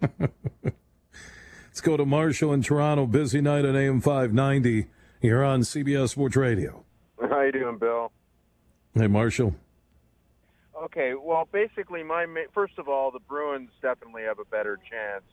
Let's 0.20 1.82
go 1.82 1.96
to 1.96 2.06
Marshall 2.06 2.54
in 2.54 2.62
Toronto. 2.62 3.06
Busy 3.06 3.40
night 3.40 3.66
at 3.66 3.76
AM 3.76 4.02
590. 4.02 4.88
You're 5.22 5.44
on 5.44 5.62
CBS 5.62 6.10
Sports 6.10 6.36
Radio. 6.36 6.84
How 7.22 7.42
you 7.42 7.52
doing, 7.52 7.78
Bill? 7.78 8.12
Hey, 8.94 9.08
Marshall. 9.08 9.56
Okay, 10.84 11.14
well, 11.14 11.48
basically, 11.52 12.04
my 12.04 12.26
first 12.54 12.78
of 12.78 12.90
all, 12.90 13.12
the 13.12 13.20
Bruins 13.20 13.70
definitely 13.82 14.24
have 14.24 14.40
a 14.40 14.46
better 14.46 14.78
chance 14.78 15.24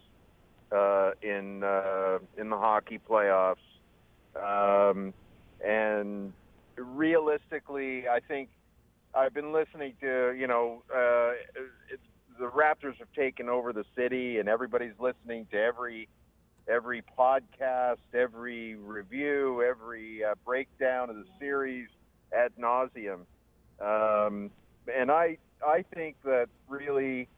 uh, 0.71 1.11
in 1.23 1.65
uh, 1.65 2.19
in 2.39 2.51
the 2.51 2.57
hockey 2.57 3.01
playoffs, 3.09 3.57
um, 4.37 5.13
and 5.67 6.33
realistically, 6.81 8.09
I 8.09 8.21
think 8.21 8.49
I've 9.15 9.35
been 9.35 9.53
listening 9.53 9.95
to 10.01 10.35
you 10.37 10.47
know 10.47 10.83
uh, 10.95 11.33
it's, 11.91 12.03
the 12.39 12.47
Raptors 12.47 12.97
have 12.99 13.13
taken 13.15 13.49
over 13.49 13.73
the 13.73 13.85
city, 13.97 14.39
and 14.39 14.49
everybody's 14.49 14.99
listening 14.99 15.47
to 15.53 15.59
every 15.59 16.09
every 16.69 17.03
podcast, 17.19 17.99
every 18.15 18.77
review, 18.77 19.63
every 19.63 20.25
uh, 20.25 20.35
breakdown 20.45 21.11
of 21.11 21.17
the 21.17 21.27
series 21.39 21.89
ad 22.33 22.53
nauseum. 22.59 23.21
Um, 23.81 24.51
and 24.95 25.11
I 25.11 25.39
I 25.67 25.85
think 25.95 26.17
that 26.25 26.49
really 26.69 27.29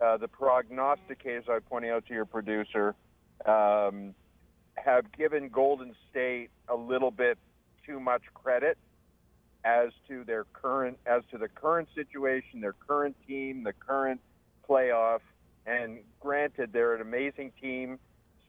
uh, 0.00 0.16
the 0.16 0.28
prognosticators 0.28 1.48
I 1.48 1.58
pointing 1.68 1.90
out 1.90 2.06
to 2.06 2.14
your 2.14 2.26
producer 2.26 2.94
um, 3.46 4.14
have 4.76 5.10
given 5.12 5.48
Golden 5.48 5.94
State 6.10 6.50
a 6.68 6.74
little 6.74 7.10
bit 7.10 7.38
too 7.86 8.00
much 8.00 8.22
credit 8.34 8.78
as 9.64 9.90
to 10.08 10.24
their 10.24 10.44
current 10.52 10.98
as 11.06 11.22
to 11.30 11.38
the 11.38 11.48
current 11.48 11.88
situation, 11.94 12.60
their 12.60 12.74
current 12.74 13.16
team, 13.26 13.64
the 13.64 13.72
current 13.72 14.20
playoff. 14.68 15.20
And 15.66 16.00
granted, 16.20 16.72
they're 16.72 16.94
an 16.94 17.00
amazing 17.00 17.52
team. 17.60 17.98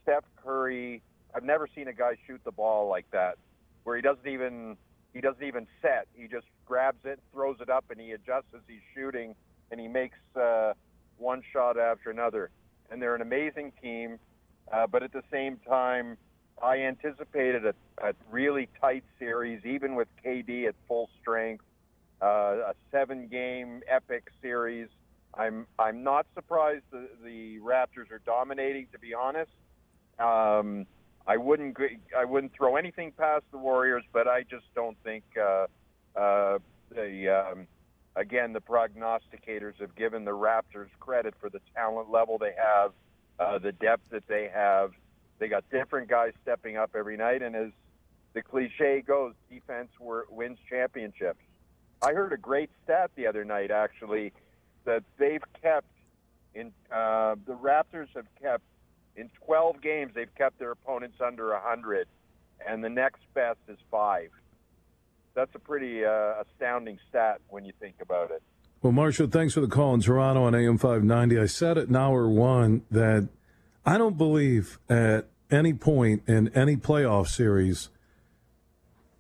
Steph 0.04 0.26
Curry, 0.44 1.02
I've 1.34 1.44
never 1.44 1.68
seen 1.74 1.88
a 1.88 1.94
guy 1.94 2.18
shoot 2.28 2.42
the 2.44 2.52
ball 2.52 2.90
like 2.90 3.10
that, 3.12 3.38
where 3.84 3.96
he 3.96 4.02
doesn't 4.02 4.28
even 4.28 4.78
he 5.14 5.22
doesn't 5.22 5.44
even 5.44 5.66
set. 5.82 6.08
He 6.14 6.28
just 6.28 6.48
grabs 6.66 7.06
it, 7.06 7.20
throws 7.32 7.58
it 7.62 7.70
up, 7.70 7.86
and 7.90 8.00
he 8.00 8.12
adjusts 8.12 8.54
as 8.54 8.62
he's 8.68 8.82
shooting, 8.94 9.34
and 9.72 9.80
he 9.80 9.88
makes 9.88 10.18
uh, 10.36 10.74
one 11.18 11.42
shot 11.54 11.80
after 11.80 12.12
another. 12.12 12.50
And 12.92 13.02
they're 13.02 13.16
an 13.16 13.22
amazing 13.22 13.72
team, 13.82 14.20
uh, 14.72 14.88
but 14.88 15.02
at 15.02 15.14
the 15.14 15.24
same 15.32 15.58
time, 15.68 16.18
I 16.62 16.78
anticipated 16.80 17.66
a, 17.66 17.74
a 18.02 18.14
really 18.32 18.70
tight 18.80 19.04
series, 19.20 19.66
even 19.66 19.96
with 19.96 20.08
KD 20.26 20.68
at 20.68 20.76
full 20.88 21.10
strength, 21.22 21.64
uh, 22.22 22.26
a 22.26 22.74
seven-game 22.92 23.82
epic 23.88 24.30
series. 24.42 24.88
I'm 25.38 25.68
I'm 25.78 26.04
not 26.04 26.26
surprised 26.34 26.84
the, 26.92 27.10
the 27.24 27.60
Raptors 27.60 28.10
are 28.12 28.22
dominating. 28.26 28.88
To 28.94 29.00
be 29.00 29.14
honest, 29.14 29.52
um, 30.18 30.86
I 31.28 31.38
wouldn't 31.38 31.76
I 32.18 32.24
wouldn't 32.24 32.54
throw 32.56 32.78
anything 32.78 33.12
past 33.12 33.44
the 33.52 33.58
Warriors, 33.58 34.04
but 34.14 34.28
I 34.28 34.44
just 34.44 34.66
don't 34.76 34.98
think 35.04 35.24
uh, 35.38 35.68
uh, 36.16 36.60
the 36.90 37.30
um, 37.52 37.68
again 38.16 38.54
the 38.54 38.62
prognosticators 38.62 39.80
have 39.82 39.96
given 39.96 40.24
the 40.24 40.32
Raptors 40.32 40.90
credit 41.00 41.34
for 41.42 41.50
the 41.50 41.60
talent 41.76 42.10
level 42.10 42.38
they 42.38 42.54
have, 42.58 42.92
uh, 43.40 43.60
the 43.60 43.74
depth 43.74 44.04
that 44.12 44.24
they 44.28 44.50
have. 44.54 44.92
They 45.40 45.48
got 45.48 45.70
different 45.70 46.10
guys 46.10 46.34
stepping 46.42 46.78
up 46.78 46.92
every 46.96 47.18
night, 47.18 47.42
and 47.42 47.56
as 47.56 47.72
the 48.34 48.42
cliche 48.42 49.04
goes, 49.06 49.34
defense 49.50 49.90
wins 50.00 50.58
championships. 50.70 51.40
I 52.02 52.14
heard 52.14 52.34
a 52.34 52.38
great 52.38 52.70
stat 52.84 53.12
the 53.16 53.28
other 53.28 53.44
night 53.44 53.72
actually 53.72 54.34
that 54.86 55.04
they've 55.18 55.44
kept 55.62 55.88
in 56.54 56.72
uh, 56.92 57.36
the 57.46 57.54
Raptors 57.54 58.08
have 58.16 58.28
kept 58.42 58.64
in 59.16 59.30
12 59.46 59.82
games, 59.82 60.12
they've 60.14 60.34
kept 60.36 60.60
their 60.60 60.72
opponents 60.72 61.18
under 61.26 61.52
100, 61.52 62.08
and 62.68 62.84
the 62.84 62.90
next 62.90 63.22
best 63.34 63.60
is 63.68 63.78
five. 63.90 64.30
That's 65.34 65.54
a 65.54 65.60
pretty 65.60 66.04
uh, 66.06 66.44
astounding 66.44 66.98
stat 67.10 67.42
when 67.50 67.66
you 67.66 67.74
think 67.80 67.96
about 68.02 68.32
it. 68.32 68.42
Well, 68.82 68.94
Marshall, 68.94 69.28
thanks 69.28 69.54
for 69.54 69.62
the 69.62 69.68
call 69.68 69.94
in 69.94 70.02
Toronto 70.02 70.44
on 70.44 70.56
AM 70.56 70.78
590. 70.78 71.40
I 71.40 71.46
said 71.46 71.78
in 71.78 71.96
hour 71.96 72.28
one 72.28 72.84
that 72.92 73.28
I 73.86 73.98
don't 73.98 74.18
believe 74.18 74.80
at 74.90 75.28
any 75.52 75.74
point 75.74 76.24
in 76.28 76.50
any 76.56 76.76
playoff 76.76 77.28
series 77.28 77.90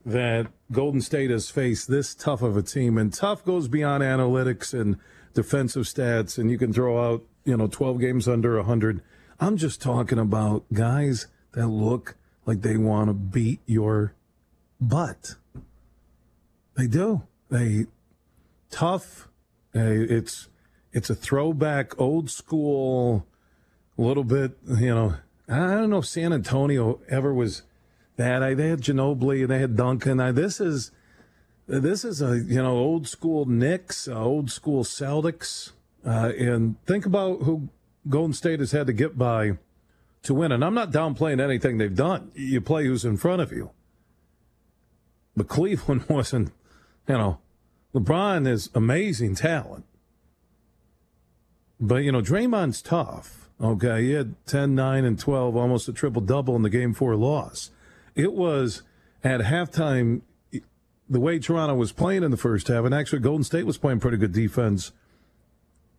that 0.06 0.48
Golden 0.72 1.02
State 1.02 1.30
has 1.30 1.50
faced 1.50 1.88
this 1.88 2.16
tough 2.16 2.42
of 2.42 2.58
a 2.58 2.62
team. 2.62 2.98
And 2.98 3.14
tough 3.14 3.44
goes 3.44 3.68
beyond 3.68 4.04
analytics 4.04 4.80
and 4.80 4.98
defensive 5.34 5.84
stats, 5.84 6.38
and 6.38 6.50
you 6.50 6.58
can 6.58 6.74
throw 6.74 7.14
out, 7.14 7.24
you 7.44 7.58
know, 7.58 7.68
12 7.68 8.00
games 8.00 8.28
under 8.28 8.56
100 8.58 9.02
I'm 9.40 9.58
just 9.58 9.82
talking 9.82 10.18
about 10.18 10.64
guys 10.72 11.28
that 11.52 11.68
look 11.68 12.16
like 12.46 12.62
they 12.62 12.78
want 12.78 13.10
to 13.10 13.14
beat 13.14 13.60
your 13.66 14.14
butt. 14.80 15.36
They 16.78 16.88
do. 16.88 17.24
They 17.50 17.88
tough. 18.70 19.28
It's 19.74 20.48
it's 20.94 21.10
a 21.10 21.16
throwback, 21.16 22.00
old 22.00 22.30
school, 22.30 23.28
a 23.98 24.02
little 24.02 24.24
bit. 24.24 24.58
You 24.68 24.96
know, 24.96 25.16
I 25.48 25.76
don't 25.76 25.90
know 25.90 26.00
if 26.00 26.06
San 26.06 26.34
Antonio 26.34 27.00
ever 27.10 27.34
was 27.34 27.64
that. 28.18 28.44
I, 28.44 28.54
they 28.54 28.70
had 28.70 28.82
Ginobili, 28.82 29.48
they 29.48 29.60
had 29.60 29.76
Duncan. 29.76 30.20
I, 30.20 30.32
this 30.32 30.60
is 30.60 30.92
this 31.68 32.06
is 32.06 32.22
a 32.22 32.38
you 32.38 32.62
know 32.62 32.78
old 32.78 33.08
school 33.08 33.46
Knicks, 33.46 34.08
uh, 34.08 34.20
old 34.20 34.52
school 34.52 34.84
Celtics, 34.84 35.72
uh, 36.06 36.32
and 36.38 36.76
think 36.86 37.06
about 37.06 37.44
who 37.44 37.70
Golden 38.08 38.34
State 38.34 38.60
has 38.60 38.72
had 38.72 38.88
to 38.88 38.94
get 38.94 39.18
by 39.18 39.58
to 40.24 40.34
win. 40.34 40.52
And 40.52 40.64
I'm 40.64 40.74
not 40.74 40.92
downplaying 40.92 41.42
anything 41.42 41.78
they've 41.78 41.96
done. 41.96 42.32
You 42.36 42.62
play 42.62 42.86
who's 42.86 43.06
in 43.06 43.18
front 43.18 43.42
of 43.42 43.52
you. 43.52 43.72
But 45.36 45.48
Cleveland 45.48 46.06
wasn't, 46.10 46.52
you 47.08 47.18
know, 47.18 47.40
LeBron 47.94 48.48
is 48.48 48.70
amazing 48.76 49.36
talent. 49.36 49.86
But, 51.80 51.98
you 51.98 52.12
know, 52.12 52.22
Draymond's 52.22 52.82
tough. 52.82 53.45
Okay. 53.62 54.04
He 54.04 54.12
had 54.12 54.36
10, 54.46 54.76
9, 54.76 55.06
and 55.06 55.18
12, 55.18 55.56
almost 55.56 55.88
a 55.88 55.94
triple 55.94 56.22
double 56.22 56.56
in 56.56 56.62
the 56.62 56.70
game 56.70 56.94
four 56.94 57.16
loss. 57.16 57.72
It 58.16 58.34
was 58.34 58.84
at 59.24 59.42
halftime, 59.42 60.22
the 61.10 61.20
way 61.20 61.40
Toronto 61.40 61.76
was 61.76 61.92
playing 61.92 62.24
in 62.24 62.32
the 62.32 62.38
first 62.38 62.68
half, 62.68 62.86
and 62.86 62.94
actually 62.94 63.20
Golden 63.20 63.44
State 63.44 63.66
was 63.66 63.78
playing 63.78 64.00
pretty 64.00 64.18
good 64.18 64.34
defense. 64.34 64.92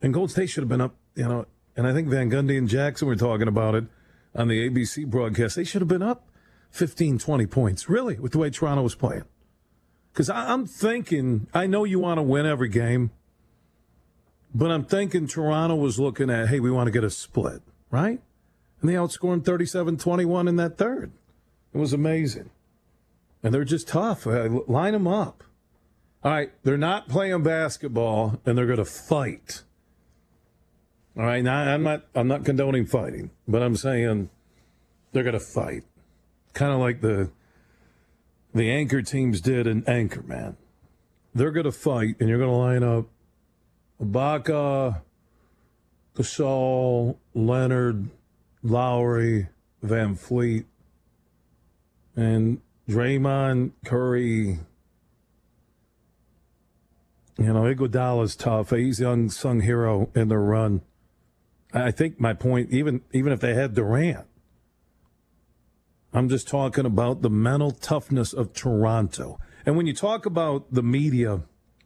And 0.02 0.12
Golden 0.12 0.30
State 0.30 0.50
should 0.50 0.62
have 0.62 0.68
been 0.68 0.80
up, 0.80 0.94
you 1.14 1.26
know, 1.26 1.46
and 1.76 1.86
I 1.86 1.92
think 1.92 2.08
Van 2.08 2.30
Gundy 2.30 2.56
and 2.56 2.68
Jackson 2.68 3.08
were 3.08 3.16
talking 3.16 3.48
about 3.48 3.74
it 3.74 3.84
on 4.34 4.48
the 4.48 4.68
ABC 4.68 5.06
broadcast. 5.06 5.56
They 5.56 5.64
should 5.64 5.82
have 5.82 5.88
been 5.88 6.02
up 6.02 6.28
15, 6.70 7.18
20 7.18 7.46
points, 7.46 7.88
really, 7.88 8.18
with 8.18 8.32
the 8.32 8.38
way 8.38 8.50
Toronto 8.50 8.82
was 8.82 8.94
playing. 8.94 9.24
Because 10.12 10.30
I'm 10.30 10.66
thinking, 10.66 11.46
I 11.52 11.66
know 11.66 11.84
you 11.84 11.98
want 11.98 12.18
to 12.18 12.22
win 12.22 12.46
every 12.46 12.68
game, 12.68 13.10
but 14.56 14.70
I'm 14.70 14.84
thinking 14.84 15.26
Toronto 15.26 15.74
was 15.74 16.00
looking 16.00 16.30
at, 16.30 16.48
hey, 16.48 16.60
we 16.60 16.70
want 16.70 16.86
to 16.86 16.90
get 16.90 17.04
a 17.04 17.10
split, 17.10 17.60
right? 17.90 18.22
And 18.80 18.90
they 18.90 18.94
outscored 18.94 19.44
37 19.44 19.98
21 19.98 20.48
in 20.48 20.56
that 20.56 20.78
third. 20.78 21.12
It 21.74 21.78
was 21.78 21.92
amazing. 21.92 22.48
And 23.42 23.52
they're 23.52 23.64
just 23.64 23.88
tough. 23.88 24.26
Uh, 24.26 24.60
line 24.66 24.94
them 24.94 25.06
up. 25.06 25.44
All 26.24 26.32
right, 26.32 26.52
they're 26.64 26.78
not 26.78 27.06
playing 27.06 27.42
basketball, 27.42 28.40
and 28.46 28.56
they're 28.56 28.66
going 28.66 28.78
to 28.78 28.86
fight. 28.86 29.62
All 31.18 31.24
right, 31.24 31.44
now 31.44 31.58
I'm 31.58 31.82
not 31.82 32.06
I'm 32.14 32.26
not 32.26 32.44
condoning 32.44 32.86
fighting, 32.86 33.30
but 33.46 33.62
I'm 33.62 33.76
saying 33.76 34.30
they're 35.12 35.22
going 35.22 35.34
to 35.34 35.40
fight, 35.40 35.84
kind 36.54 36.72
of 36.72 36.80
like 36.80 37.02
the 37.02 37.30
the 38.54 38.70
anchor 38.70 39.02
teams 39.02 39.42
did 39.42 39.66
in 39.66 39.82
Anchorman. 39.82 40.56
They're 41.34 41.52
going 41.52 41.64
to 41.64 41.72
fight, 41.72 42.16
and 42.18 42.28
you're 42.28 42.38
going 42.38 42.50
to 42.50 42.56
line 42.56 42.82
up 42.82 43.06
Ibaka, 44.00 45.02
Gasol, 46.14 47.16
Leonard, 47.34 48.10
Lowry, 48.62 49.48
VanVleet, 49.84 50.64
and 52.14 52.60
Draymond, 52.88 53.72
Curry. 53.84 54.58
You 57.38 57.52
know, 57.52 57.62
Iguodala's 57.62 58.34
tough. 58.34 58.70
He's 58.70 58.98
the 58.98 59.10
unsung 59.10 59.60
hero 59.60 60.10
in 60.14 60.28
the 60.28 60.38
run. 60.38 60.82
I 61.72 61.90
think 61.90 62.18
my 62.18 62.32
point, 62.32 62.70
even 62.70 63.02
even 63.12 63.32
if 63.32 63.40
they 63.40 63.54
had 63.54 63.74
Durant, 63.74 64.26
I'm 66.14 66.30
just 66.30 66.48
talking 66.48 66.86
about 66.86 67.20
the 67.20 67.28
mental 67.28 67.72
toughness 67.72 68.32
of 68.32 68.54
Toronto. 68.54 69.38
And 69.66 69.76
when 69.76 69.86
you 69.86 69.92
talk 69.92 70.24
about 70.24 70.72
the 70.72 70.82
media 70.82 71.42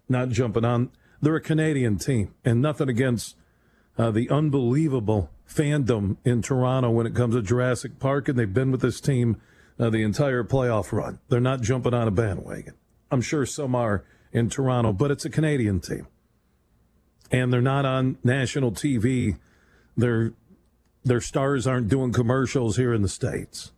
not 0.08 0.28
jumping 0.28 0.64
on, 0.64 0.90
they're 1.20 1.36
a 1.36 1.40
Canadian 1.40 1.98
team, 1.98 2.34
and 2.44 2.60
nothing 2.62 2.88
against 2.88 3.36
uh, 3.98 4.10
the 4.10 4.30
unbelievable 4.30 5.30
fandom 5.48 6.16
in 6.24 6.42
Toronto 6.42 6.90
when 6.90 7.06
it 7.06 7.14
comes 7.14 7.34
to 7.34 7.42
Jurassic 7.42 7.98
Park, 7.98 8.28
and 8.28 8.38
they've 8.38 8.52
been 8.52 8.70
with 8.70 8.80
this 8.80 9.00
team 9.00 9.40
uh, 9.78 9.90
the 9.90 10.02
entire 10.02 10.44
playoff 10.44 10.92
run. 10.92 11.18
They're 11.28 11.40
not 11.40 11.62
jumping 11.62 11.94
on 11.94 12.06
a 12.06 12.10
bandwagon. 12.10 12.74
I'm 13.10 13.22
sure 13.22 13.44
some 13.46 13.74
are 13.74 14.04
in 14.32 14.48
Toronto, 14.48 14.92
but 14.92 15.10
it's 15.10 15.24
a 15.24 15.30
Canadian 15.30 15.80
team. 15.80 16.06
And 17.30 17.52
they're 17.52 17.60
not 17.60 17.84
on 17.84 18.18
national 18.22 18.72
TV. 18.72 19.38
Their 19.96 20.32
their 21.04 21.20
stars 21.20 21.66
aren't 21.66 21.88
doing 21.88 22.12
commercials 22.12 22.76
here 22.76 22.92
in 22.92 23.02
the 23.02 23.08
States. 23.08 23.72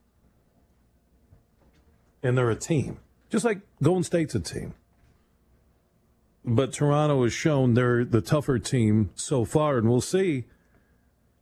And 2.23 2.37
they're 2.37 2.51
a 2.51 2.57
team. 2.57 2.99
Just 3.31 3.45
like 3.45 3.61
Golden 3.83 4.03
State's 4.03 4.35
a 4.35 4.41
team. 4.41 4.75
But 6.45 6.73
Toronto 6.73 7.23
has 7.23 7.33
shown 7.33 7.75
they're 7.75 8.05
the 8.05 8.21
tougher 8.21 8.59
team 8.59 9.11
so 9.15 9.45
far, 9.45 9.79
and 9.79 9.89
we'll 9.89 10.01
see 10.01 10.45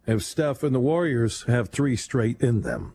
if 0.06 0.22
Steph 0.22 0.62
and 0.62 0.74
the 0.74 0.80
Warriors 0.80 1.44
have 1.44 1.70
three 1.70 1.96
straight 1.96 2.40
in 2.40 2.60
them. 2.62 2.94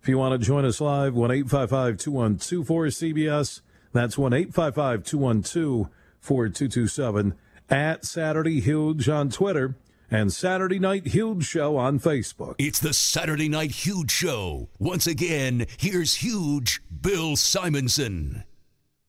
If 0.00 0.08
you 0.08 0.18
want 0.18 0.40
to 0.40 0.44
join 0.44 0.64
us 0.64 0.80
live, 0.80 1.14
1 1.14 1.30
855 1.30 1.96
212 1.96 2.66
cbs 2.66 3.60
That's 3.92 4.18
1 4.18 4.32
855 4.32 5.04
212 5.04 5.88
4227. 6.20 7.34
At 7.70 8.04
Saturday 8.04 8.60
Huge 8.60 9.08
on 9.08 9.30
Twitter 9.30 9.76
and 10.10 10.32
Saturday 10.32 10.78
Night 10.78 11.06
Huge 11.06 11.44
Show 11.44 11.76
on 11.76 11.98
Facebook. 11.98 12.56
It's 12.58 12.78
the 12.78 12.92
Saturday 12.92 13.48
Night 13.48 13.70
Huge 13.70 14.10
Show. 14.10 14.68
Once 14.78 15.06
again, 15.06 15.66
here's 15.78 16.16
Huge 16.16 16.82
Bill 17.00 17.34
Simonson. 17.36 18.44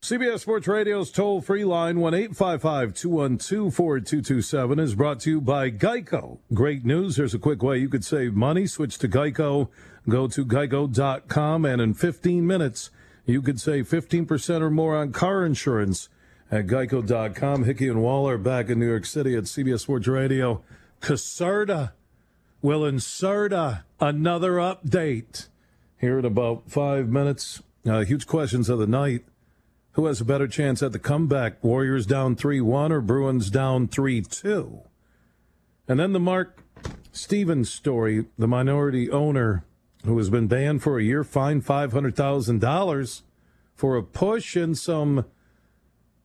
CBS 0.03 0.41
Sports 0.41 0.67
Radio's 0.67 1.09
toll 1.09 1.39
free 1.39 1.63
line, 1.63 2.01
1 2.01 2.13
855 2.13 2.93
212 2.93 3.73
4227, 3.73 4.77
is 4.77 4.95
brought 4.95 5.21
to 5.21 5.29
you 5.29 5.39
by 5.39 5.71
Geico. 5.71 6.39
Great 6.53 6.83
news. 6.83 7.15
There's 7.15 7.33
a 7.33 7.39
quick 7.39 7.63
way 7.63 7.77
you 7.77 7.87
could 7.87 8.03
save 8.03 8.33
money. 8.33 8.67
Switch 8.67 8.97
to 8.97 9.07
Geico. 9.07 9.69
Go 10.09 10.27
to 10.27 10.45
geico.com, 10.45 11.63
and 11.63 11.81
in 11.81 11.93
15 11.93 12.45
minutes, 12.45 12.89
you 13.25 13.41
could 13.41 13.61
save 13.61 13.87
15% 13.87 14.59
or 14.59 14.69
more 14.69 14.97
on 14.97 15.13
car 15.13 15.45
insurance 15.45 16.09
at 16.51 16.67
geico.com. 16.67 17.63
Hickey 17.63 17.87
and 17.87 18.03
Waller 18.03 18.37
back 18.37 18.67
in 18.67 18.79
New 18.79 18.89
York 18.89 19.05
City 19.05 19.37
at 19.37 19.45
CBS 19.45 19.79
Sports 19.79 20.09
Radio. 20.09 20.61
Caserta 20.99 21.93
will 22.61 22.83
insert 22.83 23.53
another 24.01 24.55
update 24.55 25.47
here 25.97 26.19
in 26.19 26.25
about 26.25 26.69
five 26.69 27.07
minutes. 27.07 27.63
Uh, 27.87 28.03
huge 28.03 28.27
questions 28.27 28.67
of 28.67 28.79
the 28.79 28.87
night. 28.87 29.23
Who 29.93 30.07
has 30.07 30.19
a 30.19 30.25
better 30.25 30.47
chance 30.47 30.81
at 30.81 30.91
the 30.91 30.99
comeback? 30.99 31.63
Warriors 31.63 32.05
down 32.05 32.35
3 32.35 32.61
1 32.61 32.91
or 32.91 33.01
Bruins 33.01 33.49
down 33.49 33.87
3 33.87 34.21
2? 34.21 34.81
And 35.87 35.99
then 35.99 36.13
the 36.13 36.19
Mark 36.19 36.63
Stevens 37.11 37.69
story, 37.69 38.25
the 38.37 38.47
minority 38.47 39.09
owner 39.11 39.65
who 40.05 40.17
has 40.17 40.29
been 40.29 40.47
banned 40.47 40.81
for 40.81 40.97
a 40.97 41.03
year, 41.03 41.23
fined 41.23 41.65
$500,000 41.65 43.21
for 43.75 43.95
a 43.95 44.03
push 44.03 44.55
and 44.55 44.77
some 44.77 45.25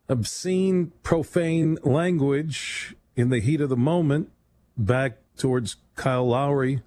obscene, 0.08 0.92
profane 1.02 1.78
language 1.82 2.96
in 3.16 3.28
the 3.28 3.40
heat 3.40 3.60
of 3.60 3.68
the 3.68 3.76
moment 3.76 4.30
back 4.76 5.18
towards 5.36 5.76
Kyle 5.94 6.28
Lowry 6.28 6.82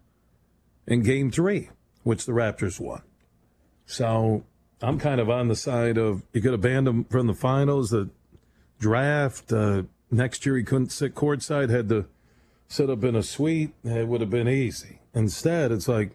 in 0.88 1.04
game 1.04 1.30
three, 1.30 1.70
which 2.04 2.26
the 2.26 2.32
Raptors 2.32 2.80
won. 2.80 3.04
So 3.86 4.46
I'm 4.82 4.98
kind 4.98 5.22
of 5.22 5.30
on 5.30 5.48
the 5.48 5.56
side 5.56 5.98
of 5.98 6.24
you 6.34 6.42
could 6.42 6.54
have 6.54 6.62
banned 6.62 6.88
him 6.88 7.04
from 7.06 7.28
the 7.28 7.34
finals, 7.34 7.92
the 7.92 8.10
draft. 8.80 9.54
Uh, 9.54 9.84
next 10.10 10.46
year 10.46 10.58
he 10.58 10.64
couldn't 10.64 10.92
sit 10.92 11.14
courtside, 11.14 11.70
had 11.70 11.90
to 11.90 12.06
sit 12.68 12.90
up 12.90 13.04
in 13.04 13.16
a 13.16 13.24
suite. 13.24 13.74
It 13.84 14.08
would 14.08 14.22
have 14.22 14.30
been 14.30 14.48
easy. 14.48 15.00
Instead, 15.14 15.72
it's 15.72 15.88
like 15.88 16.12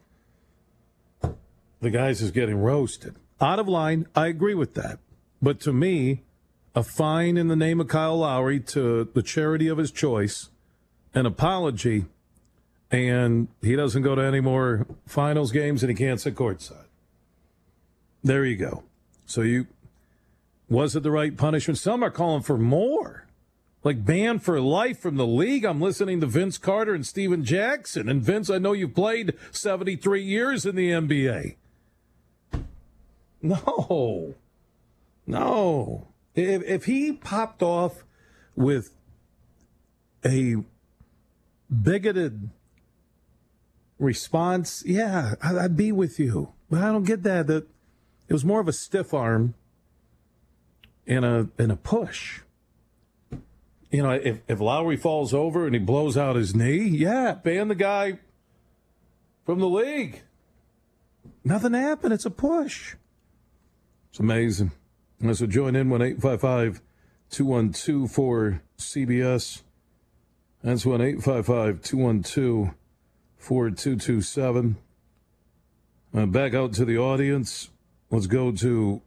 the 1.81 1.91
guy's 1.91 2.21
is 2.23 2.31
getting 2.31 2.57
roasted. 2.57 3.15
Out 3.41 3.59
of 3.59 3.69
line, 3.69 4.07
I 4.15 4.29
agree 4.29 4.55
with 4.55 4.75
that. 4.75 4.99
But 5.41 5.61
to 5.61 5.73
me, 5.73 6.23
a 6.75 6.83
fine 6.83 7.37
in 7.37 7.49
the 7.49 7.57
name 7.57 7.81
of 7.81 7.89
Kyle 7.89 8.19
Lowry 8.19 8.61
to 8.61 9.09
the 9.13 9.23
charity 9.23 9.69
of 9.69 9.79
his 9.79 9.91
choice, 9.91 10.51
an 11.15 11.27
apology, 11.27 12.07
and 12.91 13.49
he 13.63 13.77
doesn't 13.77 14.03
go 14.03 14.15
to 14.15 14.23
any 14.23 14.41
more 14.41 14.87
finals 15.07 15.53
games 15.53 15.83
and 15.83 15.91
he 15.91 15.97
can't 15.97 16.21
sit 16.21 16.35
courtside. 16.35 16.86
There 18.27 18.45
you 18.45 18.57
go. 18.57 18.83
So 19.25 19.43
you 19.43 19.69
was 20.69 20.97
it 20.97 21.05
the 21.05 21.13
right 21.13 21.37
punishment? 21.37 21.79
Some 21.79 22.03
are 22.03 22.11
calling 22.11 22.43
for 22.43 22.59
more. 22.59 23.29
Like 23.85 24.05
banned 24.05 24.43
for 24.43 24.61
life 24.61 24.99
from 24.99 25.15
the 25.15 25.27
league. 25.27 25.65
I'm 25.65 25.81
listening 25.81 26.21
to 26.21 26.27
Vince 26.27 26.59
Carter 26.59 26.93
and 26.93 27.07
Stephen 27.07 27.45
Jackson. 27.45 28.09
And 28.09 28.21
Vince, 28.21 28.51
I 28.51 28.59
know 28.59 28.73
you've 28.73 28.97
played 28.97 29.35
73 29.53 30.21
years 30.25 30.67
in 30.67 30.75
the 30.75 30.91
NBA. 30.91 31.55
No. 33.43 34.35
No. 35.25 36.09
If, 36.35 36.65
if 36.65 36.85
he 36.87 37.13
popped 37.13 37.63
off 37.63 38.03
with 38.57 38.93
a 40.25 40.57
bigoted 41.71 42.51
response, 44.01 44.83
yeah, 44.85 45.37
I'd 45.41 45.77
be 45.77 45.93
with 45.93 46.19
you. 46.19 46.55
But 46.69 46.83
I 46.83 46.87
don't 46.87 47.05
get 47.05 47.23
that. 47.23 47.47
That 47.47 47.69
it 48.29 48.33
was 48.33 48.45
more 48.45 48.61
of 48.61 48.69
a 48.69 48.73
stiff 48.73 49.15
arm 49.15 49.55
and 51.07 51.25
a 51.25 51.49
and 51.59 51.71
a 51.71 51.77
push. 51.77 52.41
You 53.91 54.03
know, 54.03 54.11
if, 54.11 54.41
if 54.49 54.61
Lowry 54.61 54.97
falls 54.97 55.33
over 55.33 55.65
and 55.65 55.75
he 55.75 55.79
blows 55.79 56.17
out 56.17 56.37
his 56.37 56.55
knee, 56.55 56.83
yeah, 56.83 57.35
ban 57.35 57.69
the 57.69 57.75
guy 57.75 58.19
from 59.45 59.61
the 59.61 59.69
league. 59.69 60.23
Nothing 61.45 61.73
happened. 61.73 62.13
It's 62.13 62.27
a 62.27 62.31
push. 62.31 62.97
It's 64.11 64.19
amazing. 64.19 64.73
So 65.33 65.47
join 65.47 65.77
in 65.77 65.89
1 65.89 66.03
855 66.03 66.83
212 67.31 68.11
for 68.11 68.63
CBS. 68.77 69.63
That's 70.63 70.85
1 70.85 71.01
855 71.01 71.83
212 71.83 72.75
4227. 73.39 74.77
Uh, 76.13 76.27
back 76.27 76.55
out 76.55 76.73
to 76.73 76.85
the 76.85 76.99
audience. 76.99 77.71
Let's 78.11 78.27
go 78.27 78.53
to 78.53 79.03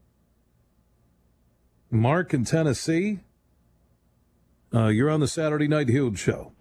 Mark 1.89 2.33
in 2.33 2.43
Tennessee. 2.43 3.19
Uh, 4.73 4.87
you're 4.87 5.09
on 5.09 5.21
the 5.21 5.27
Saturday 5.27 5.67
Night 5.67 5.87
Huge 5.87 6.19
show. 6.19 6.51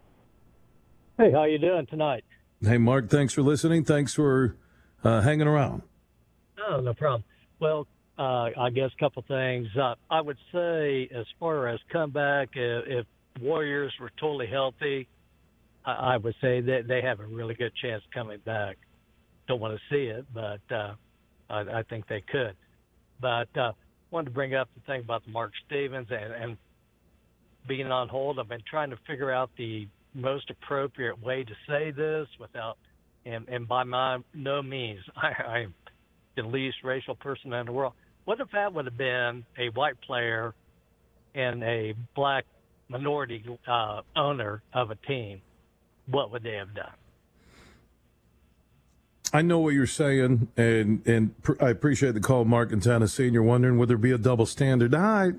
Hey, 1.19 1.33
how 1.33 1.45
you 1.45 1.59
doing 1.59 1.87
tonight? 1.87 2.25
Hey, 2.63 2.79
Mark. 2.79 3.11
Thanks 3.11 3.35
for 3.35 3.43
listening. 3.43 3.85
Thanks 3.85 4.15
for 4.15 4.57
uh, 5.03 5.21
hanging 5.23 5.49
around. 5.49 5.83
Oh, 6.69 6.81
no 6.81 6.95
problem. 6.95 7.25
Well, 7.61 7.89
uh, 8.19 8.51
I 8.57 8.71
guess 8.73 8.91
a 8.97 9.01
couple 9.01 9.25
things. 9.27 9.67
Uh, 9.77 9.95
I 10.09 10.21
would 10.21 10.39
say, 10.53 11.09
as 11.15 11.27
far 11.41 11.69
as 11.69 11.81
comeback, 11.93 12.51
if, 12.55 12.85
if 12.87 13.07
Warriors 13.43 13.93
were 14.01 14.11
totally 14.21 14.47
healthy, 14.47 15.09
I, 15.85 16.15
I 16.15 16.17
would 16.17 16.35
say 16.41 16.61
that 16.61 16.87
they 16.87 17.03
have 17.03 17.19
a 17.19 17.27
really 17.27 17.55
good 17.55 17.73
chance 17.83 18.03
coming 18.15 18.39
back. 18.45 18.79
Don't 19.49 19.61
want 19.61 19.77
to 19.77 19.95
see 19.95 20.05
it, 20.07 20.25
but 20.33 20.61
uh, 20.75 20.95
I, 21.49 21.61
I 21.61 21.83
think 21.89 22.07
they 22.09 22.23
could. 22.31 22.55
But 23.21 23.49
uh, 23.59 23.73
wanted 24.11 24.27
to 24.27 24.31
bring 24.31 24.55
up 24.55 24.69
the 24.75 24.81
thing 24.93 25.01
about 25.01 25.25
the 25.25 25.31
Mark 25.31 25.53
Stevens 25.67 26.09
and, 26.11 26.33
and 26.33 26.57
being 27.67 27.91
on 27.91 28.09
hold. 28.09 28.39
I've 28.39 28.49
been 28.49 28.63
trying 28.69 28.91
to 28.91 28.99
figure 29.07 29.31
out 29.31 29.51
the 29.59 29.87
most 30.15 30.51
appropriate 30.51 31.23
way 31.23 31.45
to 31.45 31.53
say 31.69 31.91
this 31.91 32.27
without, 32.41 32.79
and, 33.27 33.49
and 33.49 33.69
by 33.69 33.85
my 33.85 34.19
no 34.35 34.63
means, 34.63 35.01
I, 35.17 35.43
I'm 35.43 35.75
the 36.37 36.43
least 36.43 36.79
racial 36.85 37.15
person 37.15 37.53
in 37.53 37.67
the 37.67 37.73
world. 37.73 37.93
What 38.25 38.41
if 38.41 38.49
that 38.53 38.73
would 38.73 38.85
have 38.85 38.99
been 38.99 39.45
a 39.59 39.69
white 39.71 40.01
player 40.03 40.55
and 41.35 41.63
a 41.63 41.95
black 42.15 42.45
minority 42.89 43.45
uh, 43.67 44.03
owner 44.17 44.63
of 44.73 44.91
a 44.91 44.97
team? 45.07 45.41
What 46.11 46.31
would 46.33 46.43
they 46.43 46.55
have 46.55 46.75
done? 46.75 46.93
I 49.33 49.43
know 49.43 49.59
what 49.59 49.75
you're 49.75 49.87
saying, 49.87 50.49
and 50.57 51.07
and 51.07 51.43
pr- 51.43 51.63
I 51.63 51.71
appreciate 51.71 52.15
the 52.15 52.21
call, 52.21 52.45
Mark 52.45 52.73
in 52.73 52.81
Tennessee. 52.81 53.25
And 53.25 53.35
you're 53.35 53.43
wondering 53.43 53.79
would 53.79 53.89
there 53.89 53.99
be 53.99 54.13
a 54.13 54.19
double 54.19 54.47
standard? 54.47 54.95
I, 54.95 55.33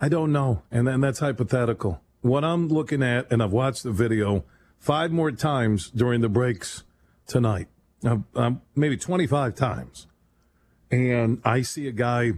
I 0.00 0.08
don't 0.08 0.32
know, 0.32 0.62
and 0.70 0.86
then 0.86 1.00
that's 1.00 1.18
hypothetical. 1.18 2.00
What 2.20 2.44
I'm 2.44 2.68
looking 2.68 3.02
at, 3.02 3.30
and 3.32 3.42
I've 3.42 3.52
watched 3.52 3.82
the 3.82 3.90
video 3.90 4.44
five 4.78 5.10
more 5.10 5.32
times 5.32 5.90
during 5.90 6.20
the 6.20 6.28
breaks 6.28 6.84
tonight, 7.26 7.68
um, 8.04 8.62
maybe 8.76 8.96
25 8.96 9.54
times, 9.54 10.06
and 10.90 11.40
I 11.44 11.62
see 11.62 11.88
a 11.88 11.92
guy 11.92 12.32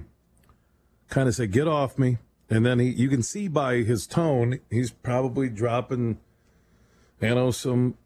kind 1.10 1.28
of 1.28 1.34
say, 1.34 1.46
"Get 1.46 1.68
off 1.68 1.98
me," 1.98 2.18
and 2.48 2.64
then 2.64 2.78
he, 2.78 2.88
you 2.88 3.10
can 3.10 3.22
see 3.22 3.48
by 3.48 3.82
his 3.82 4.06
tone, 4.06 4.60
he's 4.70 4.90
probably 4.90 5.50
dropping, 5.50 6.18
you 7.20 7.34
know, 7.34 7.50
some 7.50 7.98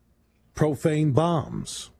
profane 0.55 1.12
bombs 1.12 1.90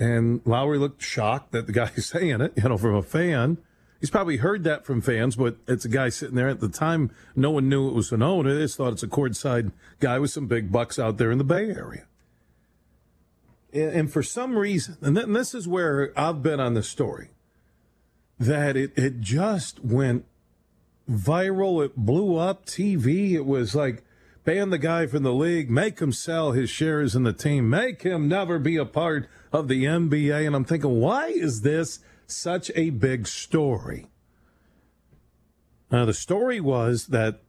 and 0.00 0.40
Lowry 0.46 0.78
looked 0.78 1.02
shocked 1.02 1.52
that 1.52 1.66
the 1.66 1.72
guy's 1.72 2.06
saying 2.10 2.40
it, 2.40 2.54
you 2.56 2.68
know, 2.68 2.78
from 2.78 2.94
a 2.94 3.02
fan. 3.02 3.58
He's 4.00 4.10
probably 4.10 4.38
heard 4.38 4.64
that 4.64 4.86
from 4.86 5.02
fans, 5.02 5.36
but 5.36 5.56
it's 5.68 5.84
a 5.84 5.88
guy 5.88 6.08
sitting 6.08 6.34
there 6.34 6.48
at 6.48 6.60
the 6.60 6.70
time. 6.70 7.10
No 7.36 7.50
one 7.50 7.68
knew 7.68 7.86
it 7.86 7.94
was 7.94 8.10
an 8.12 8.22
owner. 8.22 8.54
They 8.54 8.62
just 8.62 8.78
thought 8.78 8.94
it's 8.94 9.02
a 9.02 9.08
courtside 9.08 9.72
guy 10.00 10.18
with 10.18 10.30
some 10.30 10.46
big 10.46 10.72
bucks 10.72 10.98
out 10.98 11.18
there 11.18 11.30
in 11.30 11.36
the 11.36 11.44
Bay 11.44 11.70
Area. 11.70 12.06
And 13.74 14.10
for 14.10 14.22
some 14.22 14.56
reason, 14.56 14.96
and 15.02 15.16
this 15.36 15.54
is 15.54 15.68
where 15.68 16.12
I've 16.18 16.42
been 16.42 16.60
on 16.60 16.72
this 16.72 16.88
story, 16.88 17.28
that 18.38 18.74
it, 18.76 18.92
it 18.96 19.20
just 19.20 19.84
went 19.84 20.24
viral. 21.08 21.84
It 21.84 21.94
blew 21.94 22.36
up 22.36 22.64
TV. 22.64 23.32
It 23.32 23.44
was 23.44 23.74
like, 23.74 24.02
ban 24.50 24.70
the 24.70 24.78
guy 24.78 25.06
from 25.06 25.22
the 25.22 25.32
league, 25.32 25.70
make 25.70 26.00
him 26.00 26.10
sell 26.10 26.50
his 26.50 26.68
shares 26.68 27.14
in 27.14 27.22
the 27.22 27.32
team, 27.32 27.70
make 27.70 28.02
him 28.02 28.26
never 28.26 28.58
be 28.58 28.76
a 28.76 28.84
part 28.84 29.28
of 29.52 29.68
the 29.68 29.84
NBA. 29.84 30.44
And 30.44 30.56
I'm 30.56 30.64
thinking, 30.64 31.00
why 31.00 31.28
is 31.28 31.60
this 31.60 32.00
such 32.26 32.68
a 32.74 32.90
big 32.90 33.28
story? 33.28 34.08
Now, 35.88 36.04
the 36.04 36.12
story 36.12 36.60
was 36.60 37.06
that 37.08 37.42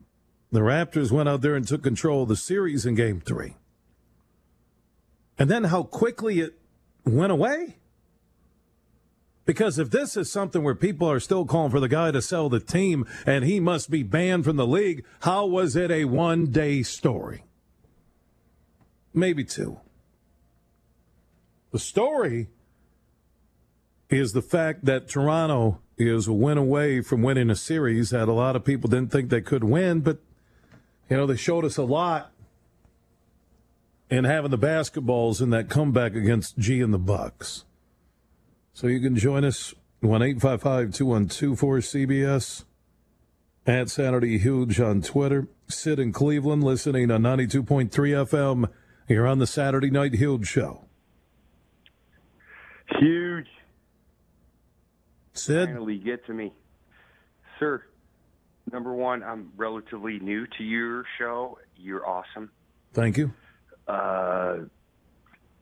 the 0.51 0.59
Raptors 0.59 1.11
went 1.11 1.27
out 1.27 1.41
there 1.41 1.55
and 1.55 1.67
took 1.67 1.81
control 1.81 2.21
of 2.21 2.29
the 2.29 2.35
series 2.35 2.85
in 2.85 2.93
game 2.93 3.19
three. 3.19 3.55
And 5.39 5.49
then 5.49 5.63
how 5.63 5.81
quickly 5.81 6.39
it 6.39 6.53
went 7.03 7.31
away. 7.31 7.77
Because 9.45 9.79
if 9.79 9.89
this 9.89 10.15
is 10.15 10.31
something 10.31 10.63
where 10.63 10.75
people 10.75 11.09
are 11.09 11.19
still 11.19 11.45
calling 11.45 11.71
for 11.71 11.79
the 11.79 11.87
guy 11.87 12.11
to 12.11 12.21
sell 12.21 12.47
the 12.47 12.59
team 12.59 13.07
and 13.25 13.43
he 13.43 13.59
must 13.59 13.89
be 13.89 14.03
banned 14.03 14.45
from 14.45 14.55
the 14.55 14.67
league, 14.67 15.03
how 15.21 15.45
was 15.45 15.75
it 15.75 15.89
a 15.89 16.05
one 16.05 16.47
day 16.47 16.83
story? 16.83 17.43
Maybe 19.13 19.43
two. 19.43 19.79
The 21.71 21.79
story 21.79 22.49
is 24.09 24.33
the 24.33 24.41
fact 24.41 24.85
that 24.85 25.07
Toronto 25.07 25.79
is 25.97 26.27
a 26.27 26.33
win 26.33 26.57
away 26.57 27.01
from 27.01 27.21
winning 27.21 27.49
a 27.49 27.55
series 27.55 28.09
that 28.11 28.27
a 28.27 28.33
lot 28.33 28.55
of 28.55 28.63
people 28.63 28.89
didn't 28.89 29.11
think 29.11 29.29
they 29.29 29.41
could 29.41 29.63
win, 29.63 30.01
but 30.01 30.19
you 31.09 31.17
know, 31.17 31.25
they 31.25 31.35
showed 31.35 31.65
us 31.65 31.77
a 31.77 31.83
lot 31.83 32.31
in 34.09 34.25
having 34.25 34.51
the 34.51 34.57
basketballs 34.57 35.41
in 35.41 35.49
that 35.51 35.69
comeback 35.69 36.15
against 36.15 36.57
G 36.57 36.81
and 36.81 36.93
the 36.93 36.99
Bucks. 36.99 37.65
So 38.73 38.87
you 38.87 38.99
can 38.99 39.15
join 39.15 39.43
us 39.43 39.73
1 40.01 40.21
855 40.21 40.93
212 40.93 41.57
cbs 41.83 42.63
at 43.65 43.89
Saturday 43.89 44.37
Huge 44.37 44.79
on 44.79 45.01
Twitter. 45.01 45.47
Sid 45.67 45.99
in 45.99 46.11
Cleveland 46.11 46.63
listening 46.63 47.11
on 47.11 47.21
92.3 47.21 47.89
FM 47.89 48.69
here 49.07 49.27
on 49.27 49.39
the 49.39 49.47
Saturday 49.47 49.89
Night 49.89 50.15
Huge 50.15 50.47
Show. 50.47 50.85
Huge. 52.99 53.47
Sid? 55.33 55.69
Finally 55.69 55.97
get 55.99 56.25
to 56.25 56.33
me. 56.33 56.51
Sir, 57.59 57.83
number 58.71 58.93
one, 58.93 59.23
I'm 59.23 59.51
relatively 59.55 60.19
new 60.19 60.47
to 60.57 60.63
your 60.63 61.05
show. 61.17 61.57
You're 61.77 62.07
awesome. 62.07 62.51
Thank 62.93 63.17
you. 63.17 63.31
Uh, 63.87 64.57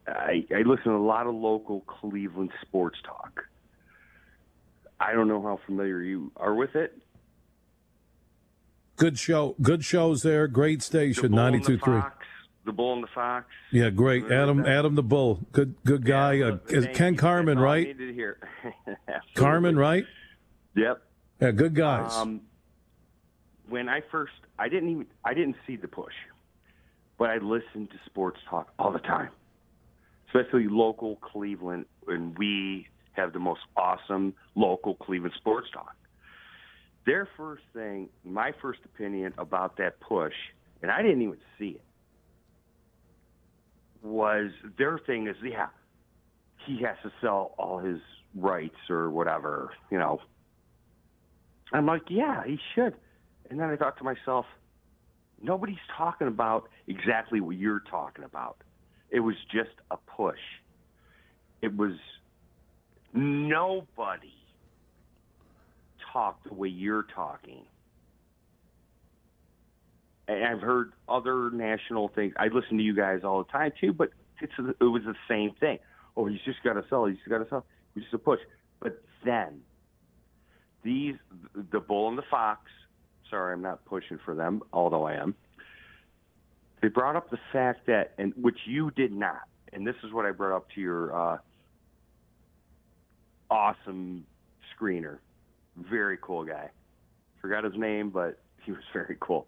I, 0.09 0.45
I 0.53 0.61
listen 0.61 0.85
to 0.85 0.95
a 0.95 0.97
lot 0.97 1.27
of 1.27 1.35
local 1.35 1.81
Cleveland 1.81 2.51
sports 2.61 2.97
talk. 3.03 3.43
I 4.99 5.13
don't 5.13 5.27
know 5.27 5.41
how 5.41 5.59
familiar 5.65 6.01
you 6.01 6.31
are 6.35 6.53
with 6.53 6.75
it. 6.75 6.97
Good 8.97 9.17
show. 9.17 9.55
Good 9.61 9.85
shows 9.85 10.23
there. 10.23 10.47
Great 10.47 10.81
station. 10.81 11.31
Ninety 11.31 11.61
two 11.61 11.77
three. 11.77 12.01
The 12.65 12.73
Bull 12.73 12.93
and 12.93 13.03
the 13.03 13.07
Fox. 13.07 13.45
Yeah, 13.71 13.89
great. 13.89 14.29
Adam 14.29 14.65
Adam 14.65 14.95
the 14.95 15.03
Bull. 15.03 15.39
Good 15.53 15.75
good 15.85 16.05
guy. 16.05 16.33
Yeah, 16.33 16.57
uh, 16.75 16.93
Ken 16.93 17.15
Carman, 17.15 17.57
right? 17.57 17.95
Carman, 19.35 19.77
right? 19.77 20.05
Yep. 20.75 21.01
Yeah, 21.41 21.51
good 21.51 21.73
guys. 21.73 22.13
Um, 22.13 22.41
when 23.69 23.87
I 23.87 24.01
first, 24.11 24.33
I 24.57 24.67
didn't 24.67 24.89
even, 24.89 25.05
I 25.23 25.33
didn't 25.33 25.55
see 25.65 25.77
the 25.77 25.87
push, 25.87 26.13
but 27.17 27.29
I 27.29 27.37
listened 27.37 27.91
to 27.91 27.97
sports 28.05 28.39
talk 28.49 28.73
all 28.77 28.91
the 28.91 28.99
time 28.99 29.29
especially 30.29 30.67
local 30.69 31.17
Cleveland, 31.17 31.85
and 32.07 32.37
we 32.37 32.87
have 33.13 33.33
the 33.33 33.39
most 33.39 33.61
awesome 33.75 34.33
local 34.55 34.95
Cleveland 34.95 35.33
sports 35.37 35.67
talk. 35.73 35.95
Their 37.05 37.27
first 37.37 37.63
thing, 37.73 38.09
my 38.23 38.53
first 38.61 38.79
opinion 38.85 39.33
about 39.37 39.77
that 39.77 39.99
push, 39.99 40.33
and 40.81 40.91
I 40.91 41.01
didn't 41.01 41.21
even 41.21 41.37
see 41.57 41.69
it, 41.69 41.81
was 44.03 44.51
their 44.77 44.99
thing 44.99 45.27
is, 45.27 45.35
yeah, 45.43 45.67
he 46.65 46.81
has 46.83 46.97
to 47.03 47.11
sell 47.21 47.55
all 47.57 47.79
his 47.79 47.99
rights 48.35 48.89
or 48.89 49.09
whatever, 49.09 49.71
you 49.91 49.97
know. 49.97 50.19
I'm 51.73 51.85
like, 51.85 52.03
yeah, 52.09 52.43
he 52.45 52.59
should. 52.75 52.93
And 53.49 53.59
then 53.59 53.69
I 53.69 53.75
thought 53.75 53.97
to 53.97 54.03
myself, 54.03 54.45
nobody's 55.41 55.77
talking 55.97 56.27
about 56.27 56.69
exactly 56.87 57.41
what 57.41 57.57
you're 57.57 57.81
talking 57.89 58.23
about. 58.23 58.57
It 59.11 59.21
was 59.21 59.35
just 59.51 59.71
a 59.91 59.97
push. 59.97 60.39
It 61.61 61.75
was 61.75 61.93
nobody 63.13 64.33
talked 66.13 66.47
the 66.47 66.53
way 66.53 66.69
you're 66.69 67.05
talking. 67.15 67.63
And 70.27 70.43
I've 70.45 70.61
heard 70.61 70.93
other 71.07 71.49
national 71.49 72.09
things. 72.09 72.33
I 72.37 72.47
listen 72.47 72.77
to 72.77 72.83
you 72.83 72.95
guys 72.95 73.21
all 73.23 73.43
the 73.43 73.51
time 73.51 73.71
too, 73.79 73.93
but 73.93 74.11
it's 74.41 74.53
it 74.79 74.83
was 74.83 75.01
the 75.03 75.15
same 75.27 75.51
thing. 75.59 75.79
Oh, 76.15 76.25
he's 76.25 76.41
just 76.45 76.61
got 76.63 76.73
to 76.73 76.83
sell. 76.89 77.05
He's 77.05 77.17
got 77.27 77.39
to 77.39 77.49
sell. 77.49 77.65
It's 77.95 78.05
just 78.05 78.13
a 78.13 78.19
push. 78.19 78.39
But 78.79 79.01
then 79.25 79.61
these, 80.83 81.15
the 81.71 81.79
bull 81.79 82.09
and 82.09 82.17
the 82.17 82.23
fox. 82.29 82.61
Sorry, 83.29 83.53
I'm 83.53 83.61
not 83.61 83.85
pushing 83.85 84.19
for 84.23 84.35
them, 84.35 84.61
although 84.71 85.03
I 85.03 85.13
am 85.15 85.35
they 86.81 86.87
brought 86.87 87.15
up 87.15 87.29
the 87.29 87.39
fact 87.51 87.87
that, 87.87 88.13
and 88.17 88.33
which 88.35 88.59
you 88.65 88.91
did 88.91 89.11
not, 89.11 89.41
and 89.73 89.85
this 89.85 89.95
is 90.03 90.13
what 90.13 90.25
I 90.25 90.31
brought 90.31 90.55
up 90.55 90.67
to 90.75 90.81
your 90.81 91.15
uh, 91.15 91.37
awesome 93.49 94.25
screener, 94.75 95.17
very 95.77 96.17
cool 96.21 96.45
guy. 96.45 96.69
Forgot 97.41 97.63
his 97.63 97.73
name, 97.75 98.09
but 98.09 98.39
he 98.65 98.71
was 98.71 98.81
very 98.93 99.17
cool. 99.19 99.47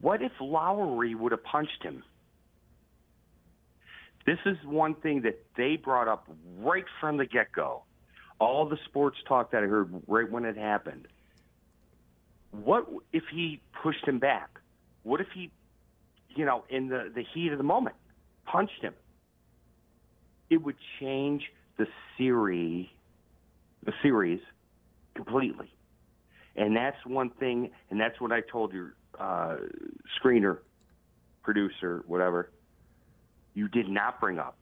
What 0.00 0.20
if 0.20 0.32
Lowry 0.40 1.14
would 1.14 1.32
have 1.32 1.44
punched 1.44 1.82
him? 1.82 2.02
This 4.26 4.38
is 4.44 4.58
one 4.64 4.94
thing 4.94 5.22
that 5.22 5.42
they 5.56 5.76
brought 5.76 6.06
up 6.06 6.28
right 6.58 6.84
from 7.00 7.16
the 7.16 7.24
get 7.24 7.52
go. 7.52 7.84
All 8.38 8.68
the 8.68 8.76
sports 8.84 9.16
talk 9.26 9.52
that 9.52 9.62
I 9.62 9.66
heard 9.66 10.02
right 10.06 10.30
when 10.30 10.44
it 10.44 10.56
happened. 10.56 11.08
What 12.50 12.86
if 13.12 13.24
he 13.32 13.60
pushed 13.82 14.06
him 14.06 14.18
back? 14.18 14.60
What 15.02 15.20
if 15.20 15.28
he, 15.34 15.50
you 16.36 16.44
know, 16.44 16.64
in 16.68 16.88
the, 16.88 17.10
the 17.14 17.24
heat 17.34 17.52
of 17.52 17.58
the 17.58 17.64
moment, 17.64 17.96
punched 18.46 18.82
him? 18.82 18.94
It 20.50 20.62
would 20.62 20.76
change 20.98 21.42
the 21.78 21.86
series, 22.18 22.86
the 23.84 23.92
series 24.02 24.40
completely. 25.14 25.72
And 26.56 26.76
that's 26.76 26.98
one 27.06 27.30
thing, 27.30 27.70
and 27.90 28.00
that's 28.00 28.20
what 28.20 28.32
I 28.32 28.40
told 28.40 28.72
your 28.72 28.94
uh, 29.18 29.56
screener, 30.20 30.58
producer, 31.42 32.02
whatever. 32.06 32.50
You 33.54 33.68
did 33.68 33.88
not 33.88 34.20
bring 34.20 34.38
up. 34.38 34.56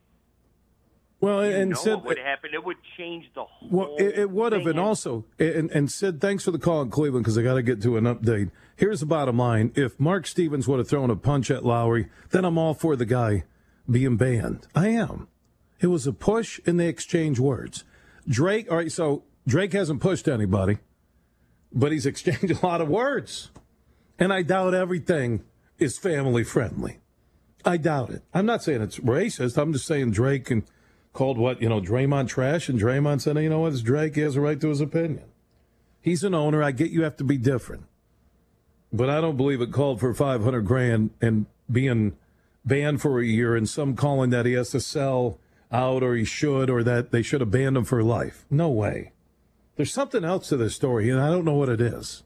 Well, 1.21 1.45
you 1.45 1.53
and 1.53 1.77
Sid, 1.77 1.95
what 1.97 2.05
would 2.05 2.19
happen? 2.19 2.51
It 2.55 2.65
would 2.65 2.77
change 2.97 3.25
the 3.35 3.45
whole. 3.45 3.69
Well, 3.71 3.97
it, 3.99 4.19
it 4.19 4.31
would 4.31 4.53
have, 4.53 4.67
and 4.67 4.79
also, 4.79 5.25
and, 5.39 5.71
and 5.73 5.91
Sid, 5.91 6.21
thanks 6.21 6.45
for 6.45 6.53
the 6.53 6.59
call 6.59 6.81
in 6.83 6.91
Cleveland 6.91 7.25
because 7.25 7.37
I 7.37 7.43
got 7.43 7.55
to 7.55 7.63
get 7.63 7.83
to 7.83 7.97
an 7.97 8.05
update. 8.05 8.51
Here's 8.79 9.01
the 9.01 9.07
bottom 9.07 9.39
line: 9.39 9.73
if 9.75 9.99
Mark 9.99 10.25
Stevens 10.25 10.69
would 10.69 10.79
have 10.79 10.89
thrown 10.89 11.11
a 11.11 11.17
punch 11.17 11.51
at 11.51 11.65
Lowry, 11.65 12.07
then 12.31 12.45
I'm 12.45 12.57
all 12.57 12.75
for 12.75 12.95
the 12.95 13.05
guy 13.05 13.43
being 13.91 14.17
banned. 14.17 14.69
I 14.73 14.91
am. 14.91 15.27
It 15.81 15.89
was 15.89 16.07
a 16.07 16.13
push, 16.13 16.61
and 16.65 16.79
they 16.79 16.87
exchange 16.87 17.41
words. 17.41 17.83
Drake, 18.29 18.71
all 18.71 18.77
right, 18.77 18.93
so 18.93 19.25
Drake 19.49 19.73
hasn't 19.73 20.01
pushed 20.01 20.29
anybody, 20.29 20.79
but 21.73 21.91
he's 21.91 22.07
exchanged 22.13 22.53
a 22.53 22.65
lot 22.65 22.81
of 22.81 22.89
words, 22.89 23.51
and 24.17 24.33
I 24.33 24.43
doubt 24.43 24.75
everything 24.75 25.43
is 25.81 25.99
family 25.99 26.45
friendly. 26.45 27.01
I 27.65 27.79
doubt 27.79 28.11
it. 28.11 28.23
I'm 28.33 28.47
not 28.47 28.63
saying 28.63 28.81
it's 28.81 29.01
racist. 29.01 29.61
I'm 29.61 29.73
just 29.73 29.87
saying 29.87 30.13
Drake 30.13 30.53
and 30.53 30.63
called 31.13 31.37
what, 31.37 31.61
you 31.61 31.69
know, 31.69 31.81
Draymond 31.81 32.29
trash, 32.29 32.69
and 32.69 32.81
Draymond 32.81 33.23
said, 33.23 33.37
you 33.39 33.49
know 33.49 33.59
what, 33.59 33.73
it's 33.73 33.83
Drake, 33.83 34.15
he 34.15 34.21
has 34.21 34.37
a 34.37 34.41
right 34.41 34.61
to 34.61 34.69
his 34.69 34.81
opinion. 34.81 35.25
He's 36.01 36.23
an 36.23 36.33
owner. 36.33 36.63
I 36.63 36.71
get 36.71 36.93
you 36.93 37.03
have 37.03 37.17
to 37.17 37.25
be 37.25 37.39
different. 37.39 37.88
But 38.93 39.11
I 39.11 39.21
don't 39.21 39.37
believe 39.37 39.61
it 39.61 39.73
called 39.73 40.01
for 40.01 40.15
500 40.15 40.63
grand 40.63 41.11
and 41.21 41.47
being 41.71 42.17
banned 42.65 43.03
for 43.03 43.21
a 43.21 43.27
year 43.27 43.55
and 43.55 43.69
some 43.69 43.95
calling 43.97 44.31
that 44.31 44.47
he 44.47 44.53
has 44.53 44.71
to 44.71 44.81
sell 44.81 45.39
out 45.71 46.03
or 46.03 46.15
he 46.15 46.25
should 46.25 46.71
or 46.71 46.83
that 46.83 47.11
they 47.11 47.23
should 47.23 47.41
have 47.41 47.51
banned 47.51 47.77
him 47.77 47.85
for 47.85 48.03
life. 48.03 48.45
No 48.51 48.71
way. 48.71 49.13
There's 49.77 49.93
something 49.93 50.25
else 50.25 50.49
to 50.49 50.57
this 50.57 50.75
story, 50.75 51.09
and 51.09 51.21
I 51.21 51.31
don't 51.31 51.45
know 51.45 51.55
what 51.55 51.69
it 51.69 51.81
is. 51.81 52.25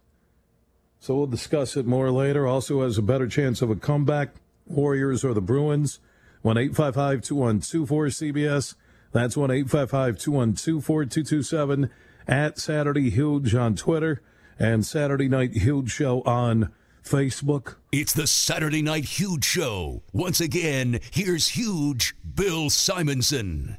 So 1.01 1.17
we'll 1.17 1.27
discuss 1.27 1.77
it 1.77 1.85
more 1.85 2.11
later. 2.11 2.47
Also 2.47 2.83
has 2.83 2.97
a 2.97 3.03
better 3.03 3.27
chance 3.27 3.61
of 3.61 3.71
a 3.71 3.77
comeback, 3.77 4.31
Warriors 4.67 5.25
or 5.25 5.35
the 5.35 5.41
Bruins. 5.41 5.99
1 6.43 6.59
855 6.59 7.23
212 7.23 7.89
cbs 7.89 8.75
that's 9.13 9.37
1 9.37 9.51
855 9.51 10.19
212 10.19 10.85
4227 10.85 11.91
at 12.27 12.59
Saturday 12.59 13.11
Huge 13.11 13.55
on 13.55 13.77
Twitter 13.77 14.23
and 14.59 14.85
Saturday 14.85 15.29
Night 15.29 15.53
Huge 15.53 15.91
Show 15.91 16.23
on 16.23 16.71
Facebook. 17.05 17.77
It's 17.91 18.13
the 18.13 18.27
Saturday 18.27 18.83
Night 18.83 19.05
Huge 19.05 19.45
Show. 19.45 20.03
Once 20.13 20.41
again, 20.41 21.01
here's 21.11 21.49
huge 21.49 22.15
Bill 22.35 22.71
Simonson. 22.71 23.79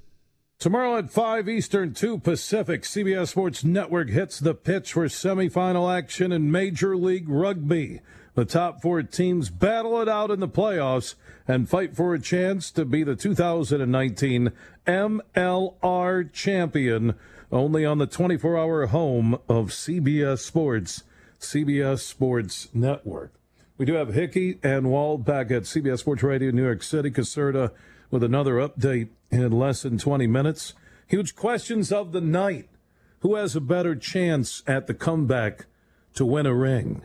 Tomorrow 0.59 0.97
at 0.97 1.09
5 1.09 1.49
Eastern, 1.49 1.93
2 1.93 2.19
Pacific, 2.19 2.83
CBS 2.83 3.29
Sports 3.29 3.63
Network 3.65 4.09
hits 4.09 4.39
the 4.39 4.53
pitch 4.53 4.93
for 4.93 5.07
semifinal 5.07 5.93
action 5.93 6.31
in 6.31 6.51
Major 6.51 6.95
League 6.95 7.27
Rugby. 7.27 7.99
The 8.35 8.45
top 8.45 8.81
four 8.81 9.03
teams 9.03 9.49
battle 9.49 10.01
it 10.01 10.09
out 10.09 10.31
in 10.31 10.39
the 10.39 10.47
playoffs 10.47 11.15
and 11.47 11.69
fight 11.69 11.95
for 11.95 12.13
a 12.13 12.19
chance 12.19 12.71
to 12.71 12.85
be 12.85 13.03
the 13.03 13.15
2019 13.15 14.51
MLR 14.87 16.33
champion, 16.33 17.15
only 17.53 17.85
on 17.85 17.99
the 17.99 18.07
24 18.07 18.57
hour 18.57 18.87
home 18.87 19.35
of 19.47 19.69
CBS 19.69 20.39
Sports, 20.39 21.03
CBS 21.39 21.99
Sports 21.99 22.67
Network. 22.73 23.33
We 23.77 23.85
do 23.85 23.93
have 23.93 24.13
Hickey 24.13 24.59
and 24.63 24.89
Wald 24.89 25.23
back 25.23 25.51
at 25.51 25.63
CBS 25.63 25.99
Sports 25.99 26.23
Radio 26.23 26.51
New 26.51 26.63
York 26.63 26.83
City. 26.83 27.11
Caserta 27.11 27.71
with 28.09 28.23
another 28.23 28.55
update 28.55 29.09
in 29.31 29.51
less 29.51 29.83
than 29.83 29.97
20 29.97 30.27
minutes. 30.27 30.73
Huge 31.07 31.35
questions 31.35 31.91
of 31.91 32.11
the 32.11 32.21
night. 32.21 32.69
Who 33.19 33.35
has 33.35 33.55
a 33.55 33.61
better 33.61 33.95
chance 33.95 34.63
at 34.67 34.87
the 34.87 34.93
comeback 34.93 35.65
to 36.15 36.25
win 36.25 36.45
a 36.45 36.53
ring? 36.53 37.03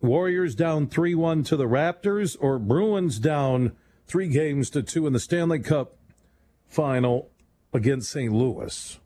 Warriors 0.00 0.54
down 0.54 0.88
3 0.88 1.14
1 1.14 1.44
to 1.44 1.56
the 1.56 1.66
Raptors, 1.66 2.36
or 2.38 2.58
Bruins 2.58 3.18
down 3.18 3.72
three 4.06 4.28
games 4.28 4.70
to 4.70 4.82
two 4.82 5.06
in 5.06 5.12
the 5.12 5.20
Stanley 5.20 5.58
Cup 5.58 5.96
final 6.68 7.30
against 7.72 8.10
St. 8.10 8.32
Louis? 8.32 8.99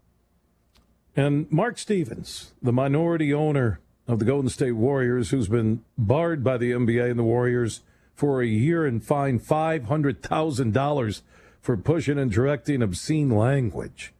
And 1.16 1.50
Mark 1.50 1.78
Stevens, 1.78 2.52
the 2.62 2.72
minority 2.72 3.32
owner 3.32 3.80
of 4.08 4.18
the 4.18 4.24
Golden 4.24 4.48
State 4.48 4.72
Warriors, 4.72 5.30
who's 5.30 5.48
been 5.48 5.84
barred 5.96 6.42
by 6.42 6.58
the 6.58 6.72
NBA 6.72 7.10
and 7.10 7.18
the 7.18 7.24
Warriors 7.24 7.80
for 8.14 8.42
a 8.42 8.46
year 8.46 8.84
and 8.84 9.02
fined 9.02 9.42
$500,000 9.42 11.20
for 11.60 11.76
pushing 11.76 12.18
and 12.18 12.30
directing 12.30 12.82
obscene 12.82 13.30
language. 13.30 14.12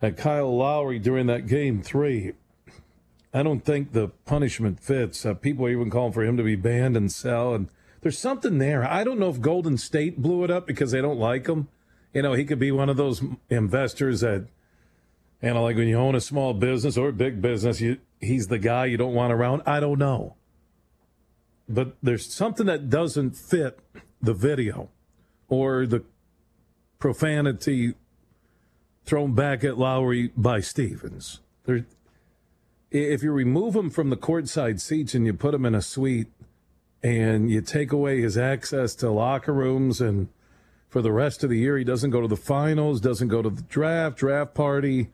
At 0.00 0.16
Kyle 0.16 0.56
Lowry 0.56 0.98
during 0.98 1.26
that 1.26 1.46
game 1.46 1.82
three, 1.82 2.32
I 3.34 3.42
don't 3.42 3.64
think 3.64 3.92
the 3.92 4.08
punishment 4.26 4.80
fits. 4.80 5.24
Uh, 5.24 5.34
people 5.34 5.66
are 5.66 5.70
even 5.70 5.90
calling 5.90 6.12
for 6.12 6.24
him 6.24 6.36
to 6.36 6.42
be 6.42 6.56
banned 6.56 6.96
and 6.96 7.10
sell. 7.10 7.54
And 7.54 7.68
there's 8.00 8.18
something 8.18 8.58
there. 8.58 8.84
I 8.84 9.04
don't 9.04 9.18
know 9.18 9.30
if 9.30 9.40
Golden 9.40 9.78
State 9.78 10.20
blew 10.20 10.44
it 10.44 10.50
up 10.50 10.66
because 10.66 10.90
they 10.90 11.00
don't 11.00 11.18
like 11.18 11.46
him. 11.46 11.68
You 12.12 12.22
know, 12.22 12.34
he 12.34 12.44
could 12.44 12.58
be 12.58 12.72
one 12.72 12.88
of 12.88 12.96
those 12.96 13.22
investors 13.48 14.20
that, 14.20 14.46
know, 15.42 15.62
like 15.64 15.76
when 15.76 15.88
you 15.88 15.96
own 15.96 16.14
a 16.14 16.20
small 16.20 16.54
business 16.54 16.96
or 16.96 17.08
a 17.08 17.12
big 17.12 17.42
business, 17.42 17.80
you, 17.80 17.98
he's 18.20 18.46
the 18.46 18.58
guy 18.58 18.86
you 18.86 18.96
don't 18.96 19.14
want 19.14 19.32
around. 19.32 19.62
I 19.66 19.80
don't 19.80 19.98
know. 19.98 20.36
But 21.68 21.96
there's 22.02 22.32
something 22.32 22.66
that 22.66 22.90
doesn't 22.90 23.32
fit 23.32 23.78
the 24.20 24.34
video 24.34 24.90
or 25.48 25.86
the 25.86 26.04
profanity 26.98 27.94
thrown 29.04 29.34
back 29.34 29.64
at 29.64 29.78
Lowry 29.78 30.30
by 30.36 30.60
Stevens. 30.60 31.40
There, 31.64 31.86
if 32.90 33.22
you 33.22 33.32
remove 33.32 33.74
him 33.74 33.90
from 33.90 34.10
the 34.10 34.16
courtside 34.16 34.80
seats 34.80 35.14
and 35.14 35.26
you 35.26 35.34
put 35.34 35.54
him 35.54 35.64
in 35.64 35.74
a 35.74 35.82
suite 35.82 36.28
and 37.02 37.50
you 37.50 37.60
take 37.60 37.90
away 37.90 38.20
his 38.20 38.38
access 38.38 38.94
to 38.96 39.10
locker 39.10 39.52
rooms 39.52 40.00
and 40.00 40.28
for 40.88 41.02
the 41.02 41.10
rest 41.10 41.42
of 41.42 41.50
the 41.50 41.58
year 41.58 41.78
he 41.78 41.84
doesn't 41.84 42.10
go 42.10 42.20
to 42.20 42.28
the 42.28 42.36
finals, 42.36 43.00
doesn't 43.00 43.28
go 43.28 43.42
to 43.42 43.50
the 43.50 43.62
draft, 43.62 44.18
draft 44.18 44.54
party, 44.54 45.08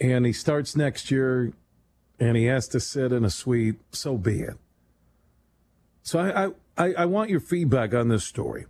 and 0.00 0.26
he 0.26 0.32
starts 0.32 0.76
next 0.76 1.10
year 1.10 1.52
and 2.18 2.36
he 2.36 2.44
has 2.44 2.68
to 2.68 2.80
sit 2.80 3.12
in 3.12 3.24
a 3.24 3.30
suite, 3.30 3.76
so 3.92 4.16
be 4.16 4.40
it. 4.40 4.56
So 6.02 6.18
I, 6.18 6.52
I, 6.82 6.92
I 6.94 7.04
want 7.06 7.30
your 7.30 7.40
feedback 7.40 7.94
on 7.94 8.08
this 8.08 8.24
story 8.24 8.66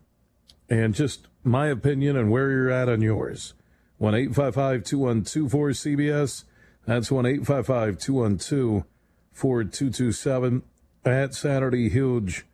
and 0.69 0.95
just 0.95 1.27
my 1.45 1.69
opinion 1.69 2.17
and 2.17 2.31
where 2.31 2.51
you're 2.51 2.71
at 2.71 2.89
on 2.89 3.03
yours. 3.03 3.55
1 3.99 4.15
855 4.15 4.85
212 4.85 5.51
cbs 5.51 6.45
That's 6.87 7.11
1 7.11 7.27
855 7.27 7.99
212 7.99 8.85
4227 9.33 10.63
at 11.05 11.35
Saturday 11.35 11.89
Huge 11.89 12.45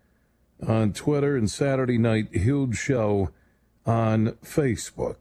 on 0.66 0.92
Twitter 0.92 1.36
and 1.36 1.50
Saturday 1.50 1.98
Night 1.98 2.28
Huge 2.32 2.76
Show 2.76 3.30
on 3.86 4.32
Facebook. 4.44 5.16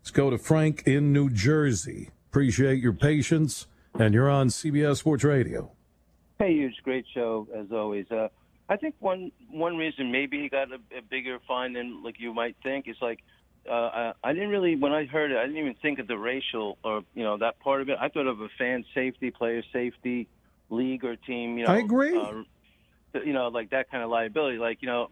Let's 0.00 0.10
go 0.10 0.30
to 0.30 0.38
Frank 0.38 0.82
in 0.86 1.12
New 1.12 1.30
Jersey. 1.30 2.10
Appreciate 2.36 2.82
your 2.82 2.92
patience, 2.92 3.66
and 3.98 4.12
you're 4.12 4.28
on 4.28 4.48
CBS 4.48 4.98
Sports 4.98 5.24
Radio. 5.24 5.70
Hey, 6.38 6.52
huge, 6.52 6.74
great 6.82 7.06
show 7.14 7.48
as 7.56 7.72
always. 7.72 8.04
Uh, 8.10 8.28
I 8.68 8.76
think 8.76 8.94
one 8.98 9.32
one 9.50 9.78
reason 9.78 10.12
maybe 10.12 10.42
he 10.42 10.50
got 10.50 10.70
a, 10.70 10.74
a 10.94 11.00
bigger 11.00 11.38
fine 11.48 11.72
than 11.72 12.02
like 12.02 12.16
you 12.20 12.34
might 12.34 12.54
think 12.62 12.88
is 12.88 12.96
like 13.00 13.20
uh, 13.66 13.72
I, 13.72 14.12
I 14.22 14.32
didn't 14.34 14.50
really 14.50 14.76
when 14.76 14.92
I 14.92 15.06
heard 15.06 15.30
it 15.30 15.38
I 15.38 15.46
didn't 15.46 15.56
even 15.56 15.76
think 15.80 15.98
of 15.98 16.08
the 16.08 16.18
racial 16.18 16.76
or 16.84 17.04
you 17.14 17.24
know 17.24 17.38
that 17.38 17.58
part 17.60 17.80
of 17.80 17.88
it. 17.88 17.96
I 17.98 18.10
thought 18.10 18.26
of 18.26 18.42
a 18.42 18.48
fan 18.58 18.84
safety, 18.94 19.30
player 19.30 19.62
safety, 19.72 20.28
league 20.68 21.06
or 21.06 21.16
team. 21.16 21.56
You 21.56 21.64
know, 21.64 21.72
I 21.72 21.78
agree. 21.78 22.18
Uh, 22.18 22.42
you 23.24 23.32
know, 23.32 23.48
like 23.48 23.70
that 23.70 23.90
kind 23.90 24.04
of 24.04 24.10
liability. 24.10 24.58
Like 24.58 24.82
you 24.82 24.88
know, 24.88 25.08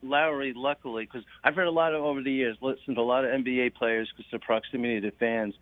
Lowry, 0.00 0.52
luckily, 0.54 1.06
because 1.06 1.26
I've 1.42 1.56
heard 1.56 1.66
a 1.66 1.72
lot 1.72 1.92
of 1.92 2.04
over 2.04 2.22
the 2.22 2.30
years, 2.30 2.56
listened 2.60 2.94
to 2.94 3.00
a 3.00 3.02
lot 3.02 3.24
of 3.24 3.32
NBA 3.32 3.74
players 3.74 4.08
because 4.16 4.30
the 4.30 4.38
proximity 4.38 5.00
to 5.00 5.10
fans. 5.10 5.54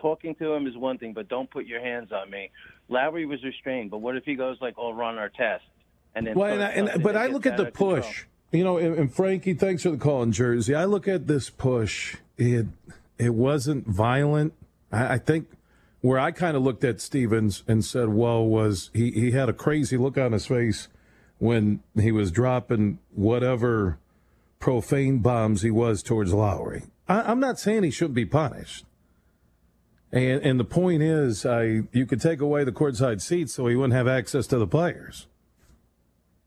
Talking 0.00 0.34
to 0.36 0.52
him 0.52 0.66
is 0.66 0.76
one 0.76 0.98
thing, 0.98 1.12
but 1.12 1.28
don't 1.28 1.50
put 1.50 1.66
your 1.66 1.80
hands 1.80 2.10
on 2.12 2.30
me. 2.30 2.50
Lowry 2.88 3.24
was 3.26 3.42
restrained, 3.42 3.90
but 3.90 3.98
what 3.98 4.16
if 4.16 4.24
he 4.24 4.34
goes 4.34 4.58
like, 4.60 4.74
"Oh, 4.76 4.92
run 4.92 5.18
our 5.18 5.30
test," 5.30 5.64
and 6.14 6.26
then 6.26 6.34
well, 6.34 6.52
and 6.52 6.62
I, 6.62 6.68
and, 6.70 7.02
but 7.02 7.16
I 7.16 7.26
look 7.26 7.46
at 7.46 7.56
the 7.56 7.66
push. 7.66 8.04
Control. 8.04 8.30
You 8.52 8.62
know, 8.62 8.78
and, 8.78 8.94
and 8.96 9.12
Frankie, 9.12 9.54
thanks 9.54 9.82
for 9.82 9.90
the 9.90 9.96
call 9.96 10.22
in 10.22 10.30
Jersey. 10.30 10.74
I 10.74 10.84
look 10.84 11.08
at 11.08 11.26
this 11.26 11.50
push. 11.50 12.16
It 12.36 12.66
it 13.18 13.34
wasn't 13.34 13.86
violent. 13.86 14.52
I, 14.92 15.14
I 15.14 15.18
think 15.18 15.48
where 16.02 16.18
I 16.18 16.30
kind 16.30 16.56
of 16.56 16.62
looked 16.62 16.84
at 16.84 17.00
Stevens 17.00 17.62
and 17.66 17.84
said, 17.84 18.10
"Whoa," 18.10 18.42
was 18.42 18.90
he? 18.92 19.10
He 19.10 19.30
had 19.30 19.48
a 19.48 19.54
crazy 19.54 19.96
look 19.96 20.18
on 20.18 20.32
his 20.32 20.46
face 20.46 20.88
when 21.38 21.82
he 21.98 22.12
was 22.12 22.30
dropping 22.30 22.98
whatever 23.14 23.98
profane 24.58 25.18
bombs 25.18 25.62
he 25.62 25.70
was 25.70 26.02
towards 26.02 26.32
Lowry. 26.32 26.84
I, 27.08 27.30
am 27.30 27.40
not 27.40 27.58
saying 27.58 27.82
he 27.82 27.90
shouldn't 27.90 28.14
be 28.14 28.24
punished. 28.24 28.86
And 30.14 30.44
and 30.44 30.60
the 30.60 30.64
point 30.64 31.02
is, 31.02 31.44
I 31.44 31.82
you 31.90 32.06
could 32.06 32.20
take 32.20 32.40
away 32.40 32.62
the 32.62 32.70
courtside 32.70 33.20
seats 33.20 33.52
so 33.52 33.66
he 33.66 33.74
wouldn't 33.74 33.94
have 33.94 34.06
access 34.06 34.46
to 34.46 34.58
the 34.58 34.66
players. 34.66 35.26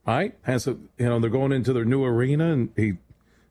Right? 0.05 0.35
Has 0.43 0.67
a, 0.67 0.77
you 0.97 1.05
know 1.05 1.19
they're 1.19 1.29
going 1.29 1.51
into 1.51 1.73
their 1.73 1.83
new 1.83 2.05
arena, 2.05 2.53
and 2.53 2.69
he, 2.77 2.93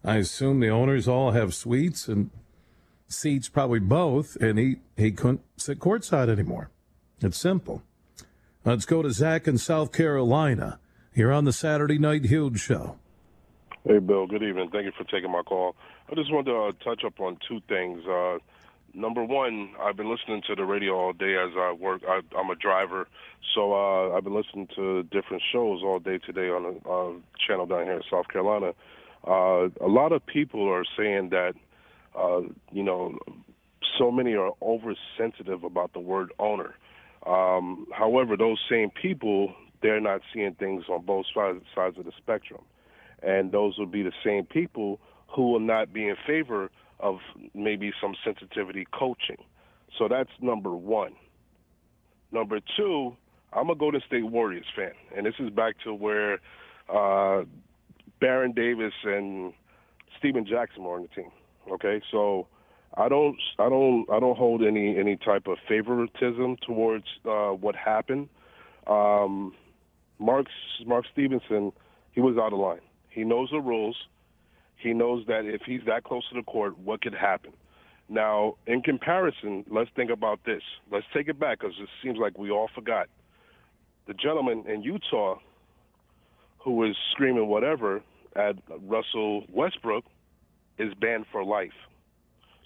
I 0.02 0.16
assume 0.16 0.61
the 0.61 0.70
owners 0.70 1.07
all 1.07 1.33
have 1.33 1.55
suites 1.55 2.09
and 2.09 2.31
seats, 3.09 3.50
probably 3.50 3.79
both, 3.79 4.37
and 4.37 4.59
he 4.59 4.76
he 4.96 5.12
couldn't 5.12 5.42
sit 5.59 5.81
courtside 5.81 6.31
anymore. 6.31 6.70
It's 7.20 7.37
simple. 7.37 7.83
Let's 8.64 8.87
go 8.87 9.02
to 9.02 9.11
Zach 9.11 9.46
in 9.46 9.59
South 9.59 9.92
Carolina. 9.92 10.81
You're 11.14 11.33
on 11.33 11.44
the 11.44 11.52
Saturday 11.52 11.98
Night 11.98 12.24
Huge 12.24 12.59
Show. 12.59 12.96
Hey, 13.85 13.98
Bill. 13.98 14.26
Good 14.26 14.42
evening. 14.42 14.70
Thank 14.72 14.87
you 14.87 14.92
for 14.96 15.05
taking 15.05 15.31
my 15.31 15.42
call. 15.42 15.76
I 16.11 16.14
just 16.14 16.33
wanted 16.33 16.52
to 16.52 16.57
uh, 16.57 16.72
touch 16.83 17.05
up 17.05 17.20
on 17.20 17.37
two 17.46 17.61
things. 17.68 18.02
Uh, 18.07 18.38
number 18.96 19.22
one, 19.24 19.70
I've 19.80 19.96
been 19.96 20.11
listening 20.11 20.42
to 20.48 20.54
the 20.54 20.64
radio 20.64 20.94
all 20.94 21.12
day 21.12 21.37
as 21.37 21.52
I 21.56 21.72
work. 21.72 22.02
I, 22.09 22.20
am 22.38 22.50
a 22.50 22.56
driver, 22.56 23.06
so 23.54 23.72
uh, 23.74 24.16
I've 24.16 24.24
been 24.24 24.35
listening 24.35 24.68
to 24.76 25.02
different 25.04 25.42
shows 25.52 25.82
all 25.82 25.98
day 25.98 26.18
today 26.18 26.48
on 26.48 26.64
a 26.64 26.88
uh, 26.88 27.12
channel 27.46 27.66
down 27.66 27.85
here 27.85 27.96
in 27.96 28.02
South 28.11 28.28
Carolina. 28.28 28.72
Uh, 29.26 29.68
a 29.85 29.88
lot 29.88 30.12
of 30.12 30.24
people 30.26 30.68
are 30.68 30.85
saying 30.96 31.30
that, 31.30 31.54
uh, 32.18 32.40
you 32.72 32.82
know, 32.82 33.18
so 33.98 34.11
many 34.11 34.35
are 34.35 34.52
oversensitive 34.62 35.64
about 35.64 35.92
the 35.92 36.00
word 36.00 36.32
owner. 36.38 36.74
Um, 37.26 37.87
however, 37.92 38.37
those 38.37 38.59
same 38.70 38.90
people 38.90 39.54
they're 39.82 40.00
not 40.00 40.20
seeing 40.32 40.54
things 40.54 40.85
on 40.88 41.04
both 41.04 41.26
sides, 41.35 41.62
sides 41.74 41.98
of 41.98 42.04
the 42.04 42.12
spectrum. 42.16 42.62
And 43.22 43.52
those 43.52 43.78
will 43.78 43.87
be 43.87 44.02
the 44.02 44.12
same 44.24 44.44
people 44.44 45.00
who 45.28 45.52
will 45.52 45.61
not 45.61 45.92
be 45.92 46.09
in 46.09 46.16
favor 46.26 46.70
of 47.00 47.18
maybe 47.54 47.92
some 48.00 48.14
sensitivity 48.24 48.87
coaching. 48.92 49.38
So 49.98 50.09
that's 50.09 50.30
number 50.40 50.74
one. 50.74 51.12
Number 52.32 52.61
two, 52.76 53.16
I'm 53.52 53.70
a 53.70 53.74
Golden 53.74 54.00
State 54.06 54.24
Warriors 54.24 54.66
fan, 54.74 54.92
and 55.16 55.24
this 55.24 55.35
is 55.38 55.50
back 55.50 55.76
to 55.85 55.94
where 55.94 56.40
uh, 56.92 57.44
Baron 58.20 58.52
Davis 58.52 58.92
and 59.04 59.52
Stephen 60.18 60.44
Jackson 60.44 60.85
were 60.85 60.96
on 60.96 61.02
the 61.02 61.09
team. 61.09 61.30
Okay, 61.72 62.00
so 62.11 62.46
I 62.94 63.09
don't, 63.09 63.37
I 63.59 63.68
don't, 63.68 64.06
I 64.11 64.20
don't 64.20 64.37
hold 64.37 64.62
any 64.62 64.98
any 64.98 65.16
type 65.16 65.46
of 65.46 65.59
favoritism 65.68 66.56
towards 66.66 67.06
uh, 67.24 67.50
what 67.50 67.76
happened. 67.76 68.28
Um, 68.87 69.54
Mark 70.18 70.46
Mark 70.85 71.04
Stevenson, 71.12 71.72
he 72.12 72.20
was 72.20 72.37
out 72.37 72.52
of 72.52 72.59
line. 72.59 72.80
He 73.09 73.24
knows 73.24 73.50
the 73.50 73.61
rules. 73.61 73.96
He 74.76 74.92
knows 74.92 75.24
that 75.26 75.44
if 75.44 75.62
he's 75.66 75.80
that 75.86 76.04
close 76.04 76.28
to 76.28 76.34
the 76.34 76.42
court, 76.42 76.78
what 76.78 77.00
could 77.00 77.14
happen. 77.14 77.52
Now, 78.08 78.54
in 78.66 78.82
comparison, 78.82 79.64
let's 79.68 79.90
think 79.96 80.10
about 80.10 80.40
this. 80.44 80.62
Let's 80.92 81.06
take 81.12 81.28
it 81.28 81.40
back 81.40 81.60
because 81.60 81.74
it 81.80 81.88
seems 82.02 82.18
like 82.18 82.38
we 82.38 82.50
all 82.50 82.68
forgot. 82.74 83.08
The 84.06 84.14
gentleman 84.14 84.64
in 84.68 84.82
Utah 84.82 85.38
who 86.58 86.72
was 86.72 86.96
screaming 87.12 87.48
whatever 87.48 88.02
at 88.34 88.56
Russell 88.82 89.44
Westbrook 89.52 90.04
is 90.78 90.92
banned 90.94 91.26
for 91.32 91.44
life. 91.44 91.72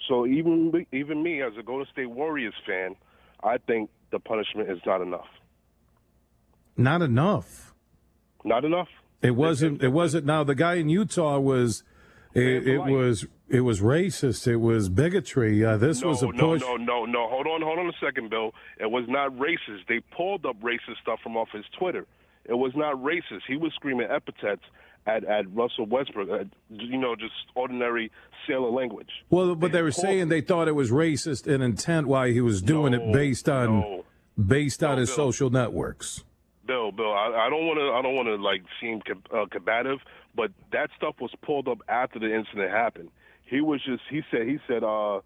So 0.09 0.27
even 0.27 0.87
even 0.93 1.23
me 1.23 1.43
as 1.43 1.53
a 1.59 1.63
Golden 1.63 1.87
State 1.93 2.11
Warriors 2.11 2.55
fan, 2.67 2.97
I 3.43 3.59
think 3.59 3.91
the 4.11 4.19
punishment 4.19 4.71
is 4.71 4.79
not 4.85 5.01
enough. 5.01 5.29
Not 6.77 7.03
enough. 7.03 7.75
Not 8.45 8.65
enough. 8.65 8.89
It 9.23 9.33
wasn't. 9.33 9.83
It 9.83 9.89
wasn't. 9.89 10.25
Now 10.25 10.45
the 10.45 10.55
guy 10.55 10.75
in 10.75 10.89
Utah 10.89 11.39
was. 11.39 11.83
It, 12.35 12.67
it 12.67 12.79
was. 12.79 13.27
It 13.49 13.63
was 13.63 13.81
racist. 13.81 14.47
It 14.47 14.59
was 14.59 14.89
bigotry. 14.89 15.65
Uh, 15.65 15.77
this 15.77 16.03
no, 16.03 16.09
was 16.11 16.23
a 16.23 16.29
push. 16.29 16.61
No, 16.61 16.77
no, 16.77 16.77
no, 16.77 17.05
no. 17.05 17.29
Hold 17.29 17.49
on, 17.49 17.63
hold 17.63 17.81
on 17.81 17.89
a 17.89 17.93
second, 18.01 18.31
Bill. 18.31 18.53
It 18.79 18.89
was 18.89 19.05
not 19.09 19.33
racist. 19.33 19.89
They 19.89 20.01
pulled 20.17 20.47
up 20.47 20.61
racist 20.61 21.01
stuff 21.03 21.19
from 21.21 21.37
off 21.37 21.49
his 21.53 21.65
Twitter. 21.77 22.07
It 22.45 22.55
was 22.55 22.73
not 22.77 22.95
racist. 23.03 23.43
He 23.49 23.57
was 23.57 23.73
screaming 23.75 24.07
epithets 24.09 24.63
at, 25.07 25.25
at 25.25 25.53
Russell 25.53 25.87
Westbrook. 25.87 26.29
At, 26.31 26.47
you 26.71 26.97
know, 26.97 27.17
just 27.17 27.33
ordinary 27.57 28.13
sailor 28.47 28.71
language. 28.71 29.11
Well, 29.31 29.57
but 29.57 29.73
they, 29.73 29.79
they 29.79 29.83
were 29.83 29.91
saying 29.91 30.29
they 30.29 30.41
thought 30.41 30.69
it 30.69 30.77
was 30.77 30.93
racist 30.93 31.49
in 31.49 31.61
intent 31.61 32.07
why 32.07 32.31
he 32.31 32.41
was 32.41 32.63
doing 32.63 32.93
no, 32.93 33.11
it 33.11 33.13
based 33.13 33.49
on 33.49 33.81
no. 33.81 34.05
based 34.47 34.85
on 34.85 34.95
No, 34.95 35.01
his 35.01 35.09
Bill. 35.09 35.17
social 35.17 35.51
networks. 35.51 36.23
Bill, 36.71 36.93
Bill, 36.93 37.13
I, 37.13 37.47
I 37.47 37.51
don't 37.51 37.67
want 37.67 37.79
to, 37.81 37.91
I 37.91 38.01
don't 38.01 38.15
want 38.15 38.29
to 38.29 38.37
like 38.37 38.63
seem 38.81 39.01
uh, 39.35 39.47
combative, 39.51 39.99
but 40.37 40.53
that 40.71 40.91
stuff 40.97 41.17
was 41.21 41.33
pulled 41.43 41.67
up 41.67 41.79
after 41.89 42.21
the 42.21 42.33
incident 42.33 42.71
happened. 42.71 43.11
He 43.45 43.61
was 43.61 43.81
just, 43.85 44.03
he 44.09 44.23
said, 44.31 44.43
he 44.47 44.59
said 44.69 44.85
uh, 44.85 45.21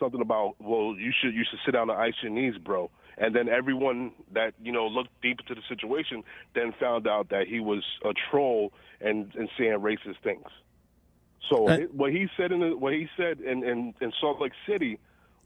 something 0.00 0.22
about, 0.22 0.54
well, 0.58 0.94
you 0.96 1.12
should, 1.18 1.34
you 1.34 1.44
should 1.48 1.58
sit 1.66 1.72
down 1.72 1.90
and 1.90 1.98
ice 1.98 2.14
your 2.22 2.32
knees, 2.32 2.56
bro. 2.56 2.90
And 3.18 3.36
then 3.36 3.46
everyone 3.50 4.12
that 4.32 4.54
you 4.62 4.72
know 4.72 4.86
looked 4.86 5.10
deep 5.22 5.40
into 5.40 5.54
the 5.54 5.66
situation 5.68 6.22
then 6.54 6.72
found 6.80 7.06
out 7.06 7.28
that 7.28 7.46
he 7.46 7.60
was 7.60 7.82
a 8.04 8.12
troll 8.30 8.72
and 9.00 9.34
and 9.34 9.48
saying 9.58 9.78
racist 9.80 10.20
things. 10.22 10.48
So 11.50 11.68
Uh, 11.68 11.72
it, 11.82 11.94
what 11.94 12.10
he 12.12 12.28
said 12.36 12.52
in 12.52 12.60
the, 12.60 12.76
what 12.76 12.92
he 12.92 13.08
said 13.16 13.40
in, 13.40 13.64
in 13.64 13.94
in 14.00 14.12
Salt 14.20 14.40
Lake 14.40 14.52
City 14.68 14.98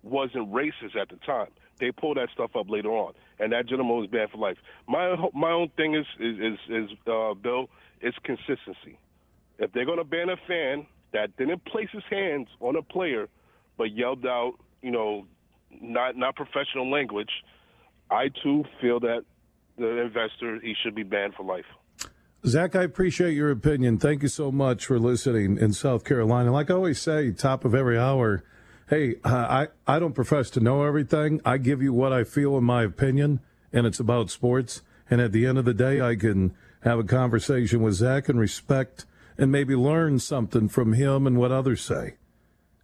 wasn't 0.02 0.50
racist 0.52 0.96
at 1.00 1.08
the 1.10 1.16
time. 1.24 1.52
They 1.80 1.90
pull 1.90 2.14
that 2.14 2.28
stuff 2.34 2.50
up 2.54 2.68
later 2.68 2.90
on, 2.90 3.14
and 3.38 3.52
that 3.52 3.66
gentleman 3.66 3.96
was 3.96 4.06
banned 4.06 4.30
for 4.30 4.38
life. 4.38 4.58
My 4.86 5.16
my 5.34 5.50
own 5.50 5.70
thing 5.76 5.94
is 5.94 6.06
is 6.18 6.36
is, 6.38 6.58
is 6.68 6.90
uh, 7.06 7.34
Bill 7.34 7.68
is 8.00 8.14
consistency. 8.22 8.98
If 9.58 9.72
they're 9.72 9.84
to 9.84 10.04
ban 10.04 10.28
a 10.30 10.36
fan 10.48 10.86
that 11.12 11.36
didn't 11.36 11.64
place 11.64 11.88
his 11.92 12.04
hands 12.10 12.48
on 12.60 12.76
a 12.76 12.82
player 12.82 13.28
but 13.76 13.92
yelled 13.96 14.24
out, 14.26 14.54
you 14.82 14.90
know, 14.90 15.26
not 15.80 16.16
not 16.16 16.36
professional 16.36 16.90
language, 16.90 17.30
I 18.10 18.30
too 18.42 18.64
feel 18.80 19.00
that 19.00 19.24
the 19.78 20.02
investor 20.02 20.60
he 20.60 20.74
should 20.82 20.94
be 20.94 21.02
banned 21.02 21.34
for 21.34 21.44
life. 21.44 21.64
Zach, 22.46 22.74
I 22.74 22.84
appreciate 22.84 23.34
your 23.34 23.50
opinion. 23.50 23.98
Thank 23.98 24.22
you 24.22 24.28
so 24.28 24.50
much 24.50 24.86
for 24.86 24.98
listening 24.98 25.58
in 25.58 25.74
South 25.74 26.04
Carolina. 26.04 26.50
Like 26.50 26.70
I 26.70 26.74
always 26.74 27.00
say, 27.00 27.32
top 27.32 27.66
of 27.66 27.74
every 27.74 27.98
hour, 27.98 28.42
hey, 28.90 29.14
uh, 29.24 29.28
I, 29.28 29.68
I 29.86 29.98
don't 30.00 30.14
profess 30.14 30.50
to 30.50 30.60
know 30.60 30.82
everything. 30.82 31.40
I 31.44 31.58
give 31.58 31.80
you 31.80 31.92
what 31.92 32.12
I 32.12 32.24
feel 32.24 32.58
in 32.58 32.64
my 32.64 32.82
opinion, 32.82 33.38
and 33.72 33.86
it's 33.86 34.00
about 34.00 34.30
sports. 34.30 34.82
And 35.08 35.20
at 35.20 35.30
the 35.30 35.46
end 35.46 35.58
of 35.58 35.64
the 35.64 35.72
day, 35.72 36.00
I 36.00 36.16
can 36.16 36.54
have 36.82 36.98
a 36.98 37.04
conversation 37.04 37.82
with 37.82 37.94
Zach 37.94 38.28
and 38.28 38.38
respect 38.38 39.06
and 39.38 39.52
maybe 39.52 39.76
learn 39.76 40.18
something 40.18 40.68
from 40.68 40.94
him 40.94 41.26
and 41.26 41.38
what 41.38 41.52
others 41.52 41.80
say. 41.80 42.16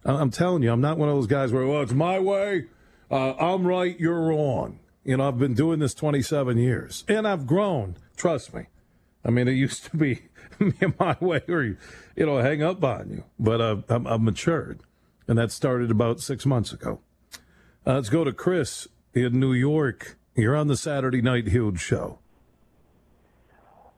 I'm 0.05 0.31
telling 0.31 0.63
you, 0.63 0.71
I'm 0.71 0.81
not 0.81 0.97
one 0.97 1.09
of 1.09 1.15
those 1.15 1.27
guys 1.27 1.51
where, 1.51 1.67
well, 1.67 1.81
it's 1.81 1.91
my 1.91 2.19
way. 2.19 2.67
Uh, 3.11 3.33
I'm 3.33 3.67
right, 3.67 3.99
you're 3.99 4.27
wrong. 4.29 4.79
You 5.03 5.17
know, 5.17 5.27
I've 5.27 5.37
been 5.37 5.53
doing 5.53 5.79
this 5.79 5.93
27 5.93 6.57
years 6.57 7.03
and 7.09 7.27
I've 7.27 7.45
grown. 7.45 7.97
Trust 8.15 8.53
me. 8.53 8.67
I 9.25 9.29
mean, 9.29 9.49
it 9.49 9.51
used 9.65 9.83
to 9.85 9.97
be 9.97 10.21
me 10.59 10.73
and 10.81 10.97
my 10.97 11.17
way 11.19 11.41
or, 11.49 11.63
you 11.63 12.25
know, 12.25 12.37
hang 12.37 12.63
up 12.63 12.81
on 12.83 13.09
you, 13.09 13.23
but 13.37 13.59
uh, 13.59 13.77
I'm, 13.89 14.07
I'm 14.07 14.23
matured. 14.23 14.79
And 15.27 15.37
that 15.37 15.51
started 15.51 15.91
about 15.91 16.21
six 16.21 16.45
months 16.45 16.71
ago. 16.71 17.01
Uh, 17.85 17.95
let's 17.95 18.09
go 18.09 18.23
to 18.23 18.31
Chris 18.31 18.87
in 19.13 19.39
New 19.39 19.53
York. 19.53 20.17
You're 20.35 20.55
on 20.55 20.67
the 20.67 20.77
Saturday 20.77 21.21
Night 21.21 21.47
Huge 21.47 21.79
show. 21.79 22.19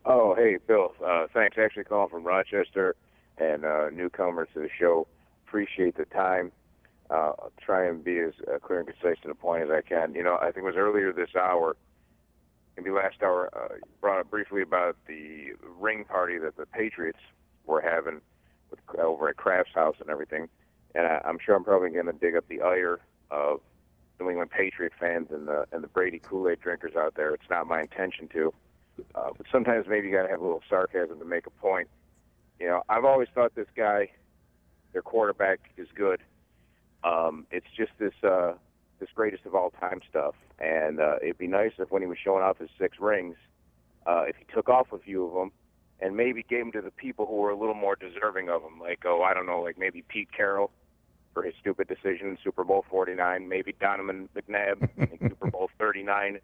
Oh, 0.05 0.33
hey, 0.33 0.57
Bill. 0.67 0.93
Uh, 1.05 1.27
thanks. 1.33 1.57
Actually, 1.57 1.83
calling 1.83 2.09
from 2.09 2.23
Rochester 2.23 2.95
and 3.37 3.65
uh, 3.65 3.89
newcomer 3.91 4.47
to 4.53 4.59
the 4.59 4.69
show. 4.79 5.07
Appreciate 5.47 5.97
the 5.97 6.05
time. 6.05 6.51
Uh, 7.09 7.33
I'll 7.39 7.51
try 7.59 7.87
and 7.87 8.03
be 8.03 8.19
as 8.19 8.33
uh, 8.47 8.59
clear 8.59 8.79
and 8.79 8.87
concise 8.87 9.21
to 9.23 9.27
the 9.27 9.35
point 9.35 9.63
as 9.63 9.69
I 9.69 9.81
can. 9.81 10.13
You 10.13 10.23
know, 10.23 10.37
I 10.37 10.45
think 10.45 10.57
it 10.57 10.63
was 10.63 10.75
earlier 10.75 11.11
this 11.11 11.35
hour, 11.35 11.75
maybe 12.77 12.91
last 12.91 13.21
hour, 13.21 13.49
uh, 13.53 13.75
brought 13.99 14.19
up 14.19 14.29
briefly 14.29 14.61
about 14.61 14.95
the 15.07 15.53
ring 15.79 16.05
party 16.05 16.37
that 16.37 16.55
the 16.57 16.65
Patriots 16.67 17.19
were 17.65 17.81
having 17.81 18.21
with, 18.69 18.79
over 18.99 19.29
at 19.29 19.37
Kraft's 19.37 19.73
house 19.73 19.95
and 19.99 20.09
everything. 20.09 20.47
And 20.95 21.05
I, 21.05 21.21
I'm 21.25 21.37
sure 21.43 21.55
I'm 21.55 21.63
probably 21.63 21.89
going 21.89 22.05
to 22.07 22.13
dig 22.13 22.35
up 22.35 22.47
the 22.47 22.61
ire 22.61 22.99
of 23.31 23.61
New 24.19 24.29
England 24.29 24.51
Patriot 24.51 24.91
fans 24.99 25.27
and 25.31 25.47
the 25.47 25.65
and 25.71 25.83
the 25.83 25.87
Brady 25.87 26.19
Kool 26.19 26.49
Aid 26.49 26.59
drinkers 26.61 26.95
out 26.95 27.15
there. 27.15 27.33
It's 27.33 27.49
not 27.49 27.67
my 27.67 27.81
intention 27.81 28.27
to. 28.33 28.53
Uh, 29.15 29.29
but 29.37 29.45
sometimes 29.51 29.85
maybe 29.87 30.07
you 30.07 30.13
got 30.13 30.23
to 30.23 30.29
have 30.29 30.41
a 30.41 30.43
little 30.43 30.63
sarcasm 30.69 31.19
to 31.19 31.25
make 31.25 31.47
a 31.47 31.51
point. 31.51 31.87
You 32.59 32.67
know, 32.67 32.83
I've 32.89 33.05
always 33.05 33.29
thought 33.33 33.55
this 33.55 33.67
guy, 33.75 34.09
their 34.91 35.01
quarterback, 35.01 35.59
is 35.77 35.87
good. 35.95 36.21
Um, 37.03 37.47
it's 37.49 37.67
just 37.77 37.91
this 37.97 38.13
uh, 38.23 38.53
this 38.99 39.09
greatest 39.15 39.45
of 39.45 39.55
all 39.55 39.69
time 39.69 40.01
stuff, 40.09 40.35
and 40.59 40.99
uh, 40.99 41.15
it'd 41.21 41.37
be 41.37 41.47
nice 41.47 41.71
if 41.77 41.91
when 41.91 42.01
he 42.01 42.07
was 42.07 42.17
showing 42.21 42.43
off 42.43 42.57
his 42.57 42.69
six 42.77 42.97
rings, 42.99 43.37
uh, 44.05 44.23
if 44.27 44.35
he 44.35 44.45
took 44.53 44.67
off 44.67 44.87
a 44.91 44.99
few 44.99 45.25
of 45.25 45.33
them, 45.33 45.51
and 46.01 46.17
maybe 46.17 46.43
gave 46.43 46.59
them 46.59 46.71
to 46.73 46.81
the 46.81 46.91
people 46.91 47.25
who 47.25 47.35
were 47.35 47.51
a 47.51 47.57
little 47.57 47.73
more 47.75 47.95
deserving 47.95 48.49
of 48.49 48.61
them, 48.61 48.79
like 48.81 49.03
oh, 49.05 49.23
I 49.23 49.33
don't 49.33 49.45
know, 49.45 49.61
like 49.61 49.77
maybe 49.77 50.03
Pete 50.09 50.29
Carroll 50.35 50.71
for 51.39 51.45
his 51.45 51.53
stupid 51.61 51.87
decision 51.87 52.27
in 52.27 52.37
Super 52.43 52.65
Bowl 52.65 52.83
49, 52.89 53.47
maybe 53.47 53.73
Donovan 53.79 54.27
McNabb 54.35 54.89
in 54.97 55.17
Super 55.29 55.49
Bowl 55.49 55.69
39 55.77 56.39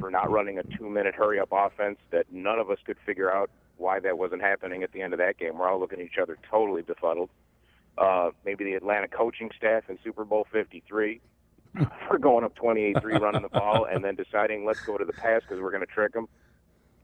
for 0.00 0.10
not 0.10 0.28
running 0.28 0.58
a 0.58 0.64
two-minute 0.76 1.14
hurry-up 1.14 1.50
offense 1.52 1.98
that 2.10 2.26
none 2.32 2.58
of 2.58 2.68
us 2.68 2.78
could 2.84 2.96
figure 3.06 3.32
out 3.32 3.48
why 3.76 4.00
that 4.00 4.18
wasn't 4.18 4.42
happening 4.42 4.82
at 4.82 4.90
the 4.90 5.02
end 5.02 5.12
of 5.12 5.20
that 5.20 5.38
game. 5.38 5.56
We're 5.56 5.68
all 5.68 5.78
looking 5.78 6.00
at 6.00 6.04
each 6.04 6.18
other 6.20 6.36
totally 6.50 6.82
befuddled. 6.82 7.30
Uh, 7.96 8.30
maybe 8.44 8.64
the 8.64 8.74
Atlanta 8.74 9.06
coaching 9.06 9.50
staff 9.56 9.84
in 9.88 10.00
Super 10.02 10.24
Bowl 10.24 10.48
53 10.50 11.20
for 12.08 12.18
going 12.18 12.44
up 12.44 12.56
28-3 12.56 13.20
running 13.20 13.42
the 13.42 13.48
ball 13.50 13.84
and 13.84 14.04
then 14.04 14.16
deciding 14.16 14.64
let's 14.64 14.80
go 14.80 14.98
to 14.98 15.04
the 15.04 15.12
pass 15.12 15.42
because 15.42 15.62
we're 15.62 15.70
going 15.70 15.86
to 15.86 15.92
trick 15.92 16.12
them. 16.12 16.24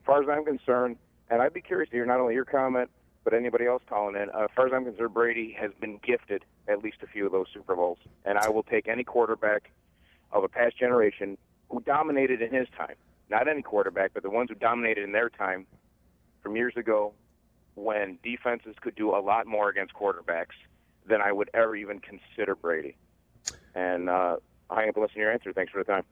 As 0.00 0.06
far 0.06 0.20
as 0.20 0.28
I'm 0.28 0.44
concerned, 0.44 0.96
and 1.30 1.40
I'd 1.40 1.54
be 1.54 1.60
curious 1.60 1.90
to 1.90 1.96
hear 1.96 2.06
not 2.06 2.18
only 2.18 2.34
your 2.34 2.44
comment 2.44 2.90
but 3.26 3.34
anybody 3.34 3.66
else 3.66 3.82
calling 3.88 4.14
in. 4.14 4.30
Uh, 4.30 4.44
as 4.44 4.50
far 4.54 4.68
as 4.68 4.72
I'm 4.72 4.84
concerned, 4.84 5.12
Brady 5.12 5.54
has 5.60 5.72
been 5.80 5.98
gifted 6.06 6.44
at 6.68 6.84
least 6.84 6.98
a 7.02 7.08
few 7.08 7.26
of 7.26 7.32
those 7.32 7.46
Super 7.52 7.74
Bowls, 7.74 7.98
and 8.24 8.38
I 8.38 8.48
will 8.48 8.62
take 8.62 8.86
any 8.86 9.02
quarterback 9.02 9.72
of 10.30 10.44
a 10.44 10.48
past 10.48 10.78
generation 10.78 11.36
who 11.68 11.80
dominated 11.80 12.40
in 12.40 12.54
his 12.54 12.68
time. 12.78 12.94
Not 13.28 13.48
any 13.48 13.62
quarterback, 13.62 14.12
but 14.14 14.22
the 14.22 14.30
ones 14.30 14.48
who 14.48 14.54
dominated 14.54 15.02
in 15.02 15.10
their 15.10 15.28
time 15.28 15.66
from 16.40 16.54
years 16.54 16.74
ago 16.76 17.14
when 17.74 18.16
defenses 18.22 18.76
could 18.80 18.94
do 18.94 19.10
a 19.10 19.18
lot 19.18 19.48
more 19.48 19.68
against 19.70 19.92
quarterbacks 19.92 20.54
than 21.04 21.20
I 21.20 21.32
would 21.32 21.50
ever 21.52 21.74
even 21.74 21.98
consider 21.98 22.54
Brady. 22.54 22.96
And 23.74 24.08
uh, 24.08 24.36
I 24.70 24.84
am 24.84 24.92
listen 24.94 25.14
to 25.14 25.18
your 25.18 25.32
answer. 25.32 25.52
Thanks 25.52 25.72
for 25.72 25.82
the 25.82 25.92
time. 25.92 26.04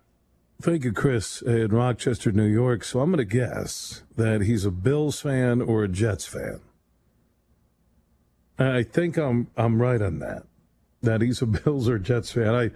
Thank 0.61 0.83
you, 0.83 0.92
Chris, 0.92 1.42
in 1.42 1.68
Rochester, 1.68 2.33
New 2.33 2.42
York. 2.42 2.83
So 2.83 2.98
I'm 2.98 3.12
going 3.12 3.18
to 3.18 3.24
guess 3.24 4.03
that 4.16 4.42
he's 4.42 4.64
a 4.64 4.72
Bills 4.72 5.20
fan 5.20 5.61
or 5.62 5.85
a 5.85 5.88
Jets 5.88 6.27
fan. 6.27 6.61
I 8.58 8.82
think 8.82 9.16
I'm 9.16 9.48
I'm 9.56 9.80
right 9.80 10.00
on 10.00 10.20
that. 10.20 10.44
That 11.02 11.20
he's 11.20 11.42
a 11.42 11.46
Bills 11.64 11.88
or 11.88 11.98
Jets 11.98 12.32
fan. 12.32 12.54
I 12.54 12.70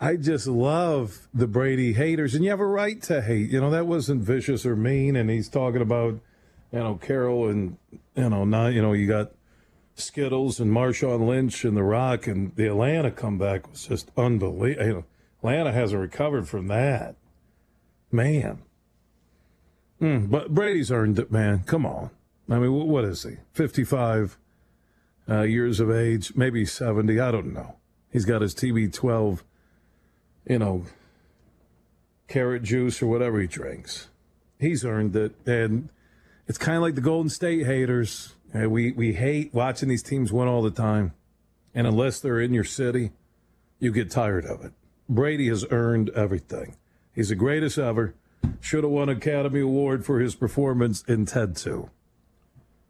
I 0.00 0.16
just 0.16 0.46
love 0.46 1.28
the 1.32 1.46
Brady 1.46 1.94
haters, 1.94 2.34
and 2.34 2.44
you 2.44 2.50
have 2.50 2.60
a 2.60 2.66
right 2.66 3.00
to 3.02 3.22
hate. 3.22 3.50
You 3.50 3.60
know 3.60 3.70
that 3.70 3.86
wasn't 3.86 4.22
vicious 4.22 4.66
or 4.66 4.76
mean. 4.76 5.16
And 5.16 5.30
he's 5.30 5.48
talking 5.48 5.82
about 5.82 6.20
you 6.72 6.78
know 6.78 6.96
Carroll 6.96 7.48
and 7.48 7.76
you 8.14 8.28
know 8.28 8.44
not 8.44 8.68
you 8.68 8.82
know 8.82 8.92
you 8.92 9.06
got 9.06 9.32
Skittles 9.94 10.60
and 10.60 10.70
Marshawn 10.70 11.26
Lynch 11.26 11.64
and 11.64 11.76
The 11.76 11.82
Rock 11.82 12.26
and 12.26 12.54
the 12.56 12.66
Atlanta 12.66 13.10
comeback 13.10 13.70
was 13.70 13.86
just 13.86 14.10
unbelievable. 14.16 14.86
You 14.86 14.92
know, 14.92 15.04
Atlanta 15.38 15.72
hasn't 15.72 16.00
recovered 16.00 16.48
from 16.48 16.66
that, 16.68 17.14
man. 18.10 18.62
Mm, 20.00 20.28
but 20.30 20.52
Brady's 20.52 20.90
earned 20.90 21.18
it, 21.18 21.30
man. 21.30 21.62
Come 21.64 21.86
on. 21.86 22.10
I 22.50 22.58
mean, 22.58 22.72
what 22.72 23.04
is 23.04 23.22
he? 23.22 23.36
Fifty-five 23.52 24.36
uh, 25.28 25.42
years 25.42 25.80
of 25.80 25.90
age, 25.90 26.34
maybe 26.34 26.64
70. 26.64 27.18
I 27.18 27.30
don't 27.30 27.52
know. 27.52 27.76
He's 28.12 28.24
got 28.24 28.42
his 28.42 28.54
TB12, 28.54 29.40
you 30.48 30.58
know, 30.58 30.84
carrot 32.28 32.62
juice 32.62 33.02
or 33.02 33.06
whatever 33.06 33.40
he 33.40 33.46
drinks. 33.46 34.08
He's 34.58 34.84
earned 34.84 35.16
it. 35.16 35.34
And 35.46 35.88
it's 36.46 36.58
kind 36.58 36.76
of 36.76 36.82
like 36.82 36.94
the 36.94 37.00
Golden 37.00 37.30
State 37.30 37.66
haters. 37.66 38.34
We, 38.54 38.92
we 38.92 39.14
hate 39.14 39.52
watching 39.52 39.88
these 39.88 40.02
teams 40.02 40.32
win 40.32 40.46
all 40.46 40.62
the 40.62 40.70
time. 40.70 41.12
And 41.74 41.86
unless 41.86 42.20
they're 42.20 42.40
in 42.40 42.54
your 42.54 42.64
city, 42.64 43.10
you 43.80 43.92
get 43.92 44.10
tired 44.10 44.44
of 44.44 44.64
it. 44.64 44.72
Brady 45.08 45.48
has 45.48 45.66
earned 45.70 46.10
everything. 46.10 46.76
He's 47.14 47.30
the 47.30 47.34
greatest 47.34 47.78
ever. 47.78 48.14
Should 48.60 48.84
have 48.84 48.92
won 48.92 49.08
Academy 49.08 49.60
Award 49.60 50.04
for 50.04 50.20
his 50.20 50.34
performance 50.34 51.02
in 51.08 51.26
Ted 51.26 51.56
2. 51.56 51.90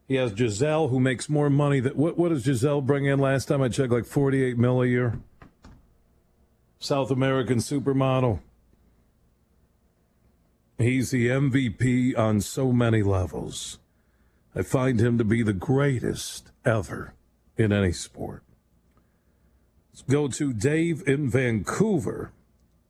He 0.06 0.16
has 0.16 0.32
Gisele, 0.32 0.88
who 0.88 1.00
makes 1.00 1.28
more 1.28 1.48
money. 1.48 1.80
That 1.80 1.96
what? 1.96 2.18
What 2.18 2.28
does 2.28 2.44
Gisele 2.44 2.82
bring 2.82 3.06
in? 3.06 3.18
Last 3.18 3.46
time 3.46 3.62
I 3.62 3.68
checked, 3.68 3.92
like 3.92 4.04
forty-eight 4.04 4.58
mil 4.58 4.82
a 4.82 4.86
year. 4.86 5.18
South 6.78 7.10
American 7.10 7.58
supermodel. 7.58 8.40
He's 10.76 11.10
the 11.10 11.28
MVP 11.28 12.18
on 12.18 12.40
so 12.40 12.72
many 12.72 13.02
levels. 13.02 13.78
I 14.54 14.62
find 14.62 15.00
him 15.00 15.16
to 15.18 15.24
be 15.24 15.42
the 15.42 15.52
greatest 15.52 16.50
ever 16.64 17.14
in 17.56 17.72
any 17.72 17.92
sport. 17.92 18.42
Let's 19.92 20.02
go 20.02 20.28
to 20.28 20.52
Dave 20.52 21.02
in 21.06 21.30
Vancouver. 21.30 22.32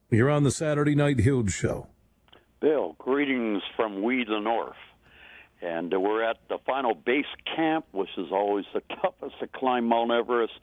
You're 0.09 0.29
on 0.29 0.43
the 0.43 0.51
Saturday 0.51 0.95
Night 0.95 1.19
Huge 1.19 1.53
Show. 1.53 1.87
Bill, 2.59 2.95
greetings 2.97 3.61
from 3.75 4.01
We 4.01 4.23
the 4.23 4.39
North. 4.39 4.75
And 5.61 5.93
uh, 5.93 5.99
we're 5.99 6.23
at 6.23 6.37
the 6.49 6.57
final 6.65 6.93
base 6.93 7.25
camp, 7.55 7.85
which 7.91 8.09
is 8.17 8.27
always 8.31 8.65
the 8.73 8.81
toughest 9.01 9.39
to 9.39 9.47
climb 9.47 9.85
Mount 9.85 10.11
Everest, 10.11 10.53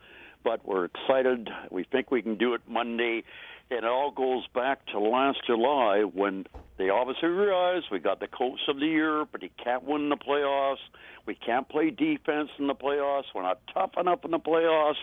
but 0.45 0.66
we're 0.66 0.86
excited. 0.86 1.49
We 1.70 1.84
think 1.84 2.11
we 2.11 2.22
can 2.22 2.36
do 2.36 2.55
it 2.55 2.62
Monday. 2.68 3.24
And 3.70 3.78
it 3.78 3.84
all 3.84 4.11
goes 4.11 4.47
back 4.55 4.84
to 4.86 4.99
last 4.99 5.38
July 5.47 6.03
when 6.03 6.47
they 6.83 6.89
obviously 6.89 7.28
realized 7.28 7.87
we 7.93 8.01
got 8.01 8.18
the 8.18 8.26
coach 8.26 8.59
of 8.66 8.80
the 8.80 8.87
year, 8.87 9.24
but 9.30 9.41
he 9.41 9.53
can't 9.62 9.85
win 9.85 10.09
the 10.09 10.16
playoffs. 10.16 10.83
We 11.26 11.37
can't 11.37 11.68
play 11.68 11.91
defense 11.91 12.51
in 12.59 12.66
the 12.66 12.74
playoffs. 12.74 13.26
We're 13.33 13.43
not 13.43 13.61
tough 13.72 13.93
enough 13.97 14.24
in 14.24 14.33
the 14.33 14.41
playoffs. 14.41 14.97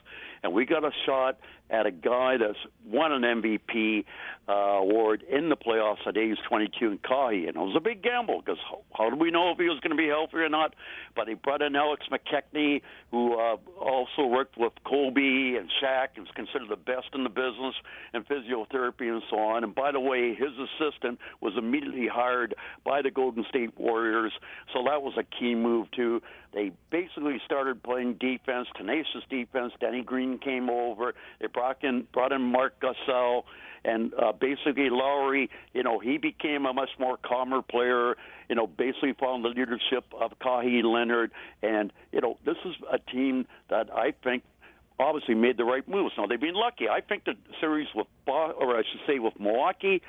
And 0.44 0.52
we 0.52 0.66
got 0.66 0.84
a 0.84 0.92
shot 1.06 1.40
at 1.70 1.86
a 1.86 1.92
guy 1.92 2.36
that's 2.38 2.58
won 2.86 3.12
an 3.12 3.22
MVP 3.22 4.04
uh, 4.48 4.52
award 4.52 5.24
in 5.30 5.50
the 5.50 5.56
playoffs 5.56 6.06
at 6.08 6.18
age 6.18 6.38
22 6.48 6.92
in 6.92 6.98
Kawhi. 6.98 7.48
And 7.48 7.56
it 7.56 7.60
was 7.60 7.76
a 7.78 7.80
big 7.80 8.02
gamble 8.02 8.42
because 8.42 8.60
how, 8.70 8.82
how 8.98 9.10
do 9.10 9.16
we 9.16 9.30
know 9.30 9.52
if 9.52 9.60
he 9.60 9.66
was 9.66 9.80
going 9.80 9.96
to 9.96 10.02
be 10.02 10.08
healthy 10.08 10.38
or 10.38 10.50
not? 10.50 10.74
But 11.16 11.28
he 11.28 11.36
brought 11.36 11.62
in 11.62 11.76
Alex 11.76 12.08
McKechnie, 12.12 12.82
who 13.12 13.36
uh, 13.36 13.58
also 13.80 14.26
worked 14.26 14.58
with 14.58 14.74
Kobe 14.84 15.56
and 15.58 15.70
Shaq 15.82 16.10
and 16.18 16.26
is 16.26 16.34
considered 16.36 16.70
the 16.70 16.76
best 16.76 17.08
in 17.14 17.24
the 17.24 17.30
business 17.30 17.76
in 18.14 18.24
physiotherapy 18.24 19.10
and 19.12 19.22
so 19.30 19.38
on. 19.38 19.64
And 19.64 19.76
by 19.76 19.92
the 19.92 20.00
way, 20.00 20.34
his 20.34 20.52
assistant 20.58 21.20
was 21.40 21.54
immediately 21.70 22.08
hired 22.08 22.56
by 22.84 23.02
the 23.02 23.12
Golden 23.12 23.46
State 23.50 23.78
Warriors. 23.78 24.34
So 24.74 24.84
that 24.84 25.02
was 25.02 25.14
a 25.18 25.24
key 25.24 25.56
move, 25.56 25.90
too. 25.92 26.22
They 26.54 26.72
basically 26.90 27.40
started 27.46 27.84
playing 27.84 28.16
defense, 28.16 28.68
tenacious 28.76 29.24
defense. 29.30 29.74
Danny 29.80 30.02
Green 30.02 30.40
came 30.40 30.70
over. 30.70 31.14
They 31.40 31.48
brought 31.48 31.84
in 31.84 32.08
brought 32.12 32.32
in 32.32 32.42
Marc 32.42 32.82
Gasol, 32.82 33.44
and 33.86 34.14
uh, 34.16 34.32
basically 34.32 34.90
Lowry. 34.90 35.50
You 35.74 35.84
know, 35.84 36.00
he 36.00 36.18
became 36.18 36.66
a 36.66 36.74
much 36.74 36.90
more 37.00 37.18
calmer 37.18 37.62
player. 37.62 38.16
You 38.50 38.56
know, 38.56 38.66
basically 38.66 39.14
following 39.20 39.44
the 39.44 39.50
leadership 39.50 40.06
of 40.20 40.32
Kawhi 40.40 40.84
Leonard, 40.84 41.32
and 41.62 41.94
you 42.12 42.22
know, 42.22 42.38
this 42.46 42.58
is 42.66 42.74
a 42.92 42.98
team 42.98 43.46
that 43.70 43.94
I 43.94 44.14
think 44.24 44.44
obviously 45.00 45.36
made 45.36 45.58
the 45.58 45.66
right 45.66 45.88
moves. 45.88 46.14
Now 46.18 46.26
they've 46.26 46.42
been 46.42 46.56
lucky. 46.56 46.90
I 46.90 47.02
think 47.02 47.26
the 47.26 47.36
series 47.62 47.88
with, 47.96 48.08
or 48.28 48.76
I 48.76 48.82
should 48.92 49.02
say, 49.06 49.20
with 49.20 49.40
Milwaukee 49.40 50.02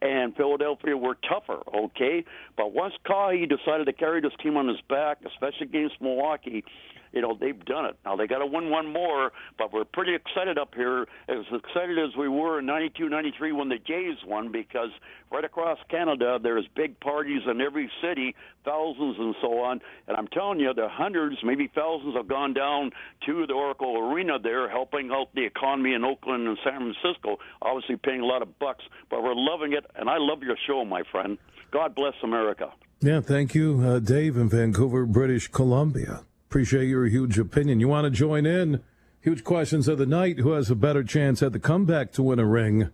and 0.00 0.34
Philadelphia 0.36 0.96
were 0.96 1.16
tougher, 1.28 1.60
okay? 1.74 2.24
But 2.56 2.72
once 2.72 2.94
Kawhi 3.06 3.48
decided 3.48 3.86
to 3.86 3.92
carry 3.92 4.20
this 4.20 4.32
team 4.42 4.56
on 4.56 4.68
his 4.68 4.80
back, 4.88 5.18
especially 5.26 5.66
against 5.66 6.00
Milwaukee, 6.00 6.64
you 7.12 7.20
know, 7.20 7.36
they've 7.38 7.64
done 7.64 7.86
it. 7.86 7.96
Now 8.04 8.16
they 8.16 8.26
got 8.26 8.38
to 8.38 8.46
win 8.46 8.70
one 8.70 8.92
more, 8.92 9.32
but 9.56 9.72
we're 9.72 9.84
pretty 9.84 10.14
excited 10.14 10.58
up 10.58 10.74
here, 10.74 11.06
as 11.28 11.44
excited 11.52 11.98
as 11.98 12.16
we 12.16 12.28
were 12.28 12.58
in 12.60 12.66
92, 12.66 13.08
93 13.08 13.52
when 13.52 13.68
the 13.68 13.78
Jays 13.78 14.16
won, 14.26 14.52
because 14.52 14.90
right 15.30 15.44
across 15.44 15.78
Canada 15.90 16.38
there's 16.42 16.66
big 16.74 16.98
parties 17.00 17.42
in 17.50 17.60
every 17.60 17.90
city, 18.02 18.34
thousands 18.64 19.16
and 19.18 19.34
so 19.40 19.60
on. 19.60 19.80
And 20.06 20.16
I'm 20.16 20.28
telling 20.28 20.60
you, 20.60 20.72
the 20.74 20.88
hundreds, 20.88 21.36
maybe 21.42 21.70
thousands 21.74 22.14
have 22.16 22.28
gone 22.28 22.54
down 22.54 22.90
to 23.26 23.46
the 23.46 23.54
Oracle 23.54 23.98
Arena 23.98 24.38
there, 24.38 24.68
helping 24.68 25.10
out 25.10 25.34
the 25.34 25.44
economy 25.44 25.94
in 25.94 26.04
Oakland 26.04 26.46
and 26.46 26.58
San 26.64 26.78
Francisco. 26.78 27.38
Obviously, 27.62 27.96
paying 27.96 28.20
a 28.20 28.26
lot 28.26 28.42
of 28.42 28.58
bucks, 28.58 28.84
but 29.10 29.22
we're 29.22 29.34
loving 29.34 29.72
it, 29.72 29.84
and 29.94 30.08
I 30.08 30.16
love 30.18 30.42
your 30.42 30.56
show, 30.66 30.84
my 30.84 31.02
friend. 31.10 31.38
God 31.70 31.94
bless 31.94 32.14
America. 32.22 32.72
Yeah, 33.00 33.20
thank 33.20 33.54
you, 33.54 33.80
uh, 33.84 33.98
Dave 34.00 34.36
in 34.36 34.48
Vancouver, 34.48 35.06
British 35.06 35.48
Columbia. 35.48 36.24
Appreciate 36.48 36.88
your 36.88 37.04
huge 37.04 37.38
opinion. 37.38 37.78
You 37.78 37.88
want 37.88 38.06
to 38.06 38.10
join 38.10 38.46
in? 38.46 38.80
Huge 39.20 39.44
questions 39.44 39.86
of 39.86 39.98
the 39.98 40.06
night. 40.06 40.38
Who 40.38 40.52
has 40.52 40.70
a 40.70 40.74
better 40.74 41.04
chance 41.04 41.42
at 41.42 41.52
the 41.52 41.58
comeback 41.58 42.10
to 42.12 42.22
win 42.22 42.38
a 42.38 42.46
ring? 42.46 42.88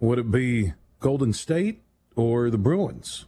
Would 0.00 0.18
it 0.18 0.30
be 0.30 0.74
Golden 1.00 1.32
State 1.32 1.82
or 2.14 2.50
the 2.50 2.58
Bruins? 2.58 3.24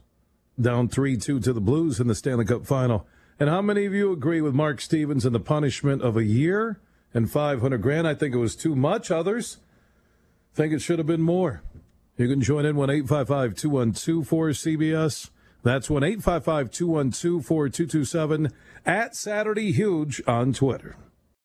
Down 0.61 0.89
3 0.89 1.17
2 1.17 1.39
to 1.39 1.53
the 1.53 1.59
Blues 1.59 1.99
in 1.99 2.05
the 2.05 2.13
Stanley 2.13 2.45
Cup 2.45 2.67
final. 2.67 3.07
And 3.39 3.49
how 3.49 3.63
many 3.63 3.85
of 3.85 3.95
you 3.95 4.11
agree 4.11 4.41
with 4.41 4.53
Mark 4.53 4.79
Stevens 4.79 5.25
and 5.25 5.33
the 5.33 5.39
punishment 5.39 6.03
of 6.03 6.17
a 6.17 6.23
year 6.23 6.79
and 7.11 7.31
500 7.31 7.81
grand? 7.81 8.07
I 8.07 8.13
think 8.13 8.35
it 8.35 8.37
was 8.37 8.55
too 8.55 8.75
much. 8.75 9.09
Others 9.09 9.57
think 10.53 10.71
it 10.71 10.83
should 10.83 10.99
have 10.99 11.07
been 11.07 11.23
more. 11.23 11.63
You 12.15 12.27
can 12.27 12.41
join 12.41 12.67
in 12.67 12.75
1 12.75 12.91
855 12.91 13.55
212 13.55 14.27
cbs 14.27 15.31
That's 15.63 15.89
1 15.89 16.03
855 16.03 16.71
212 16.71 17.45
4227 17.45 18.51
at 18.85 19.15
Saturday 19.15 19.71
Huge 19.71 20.21
on 20.27 20.51
Twitter. 20.53 20.97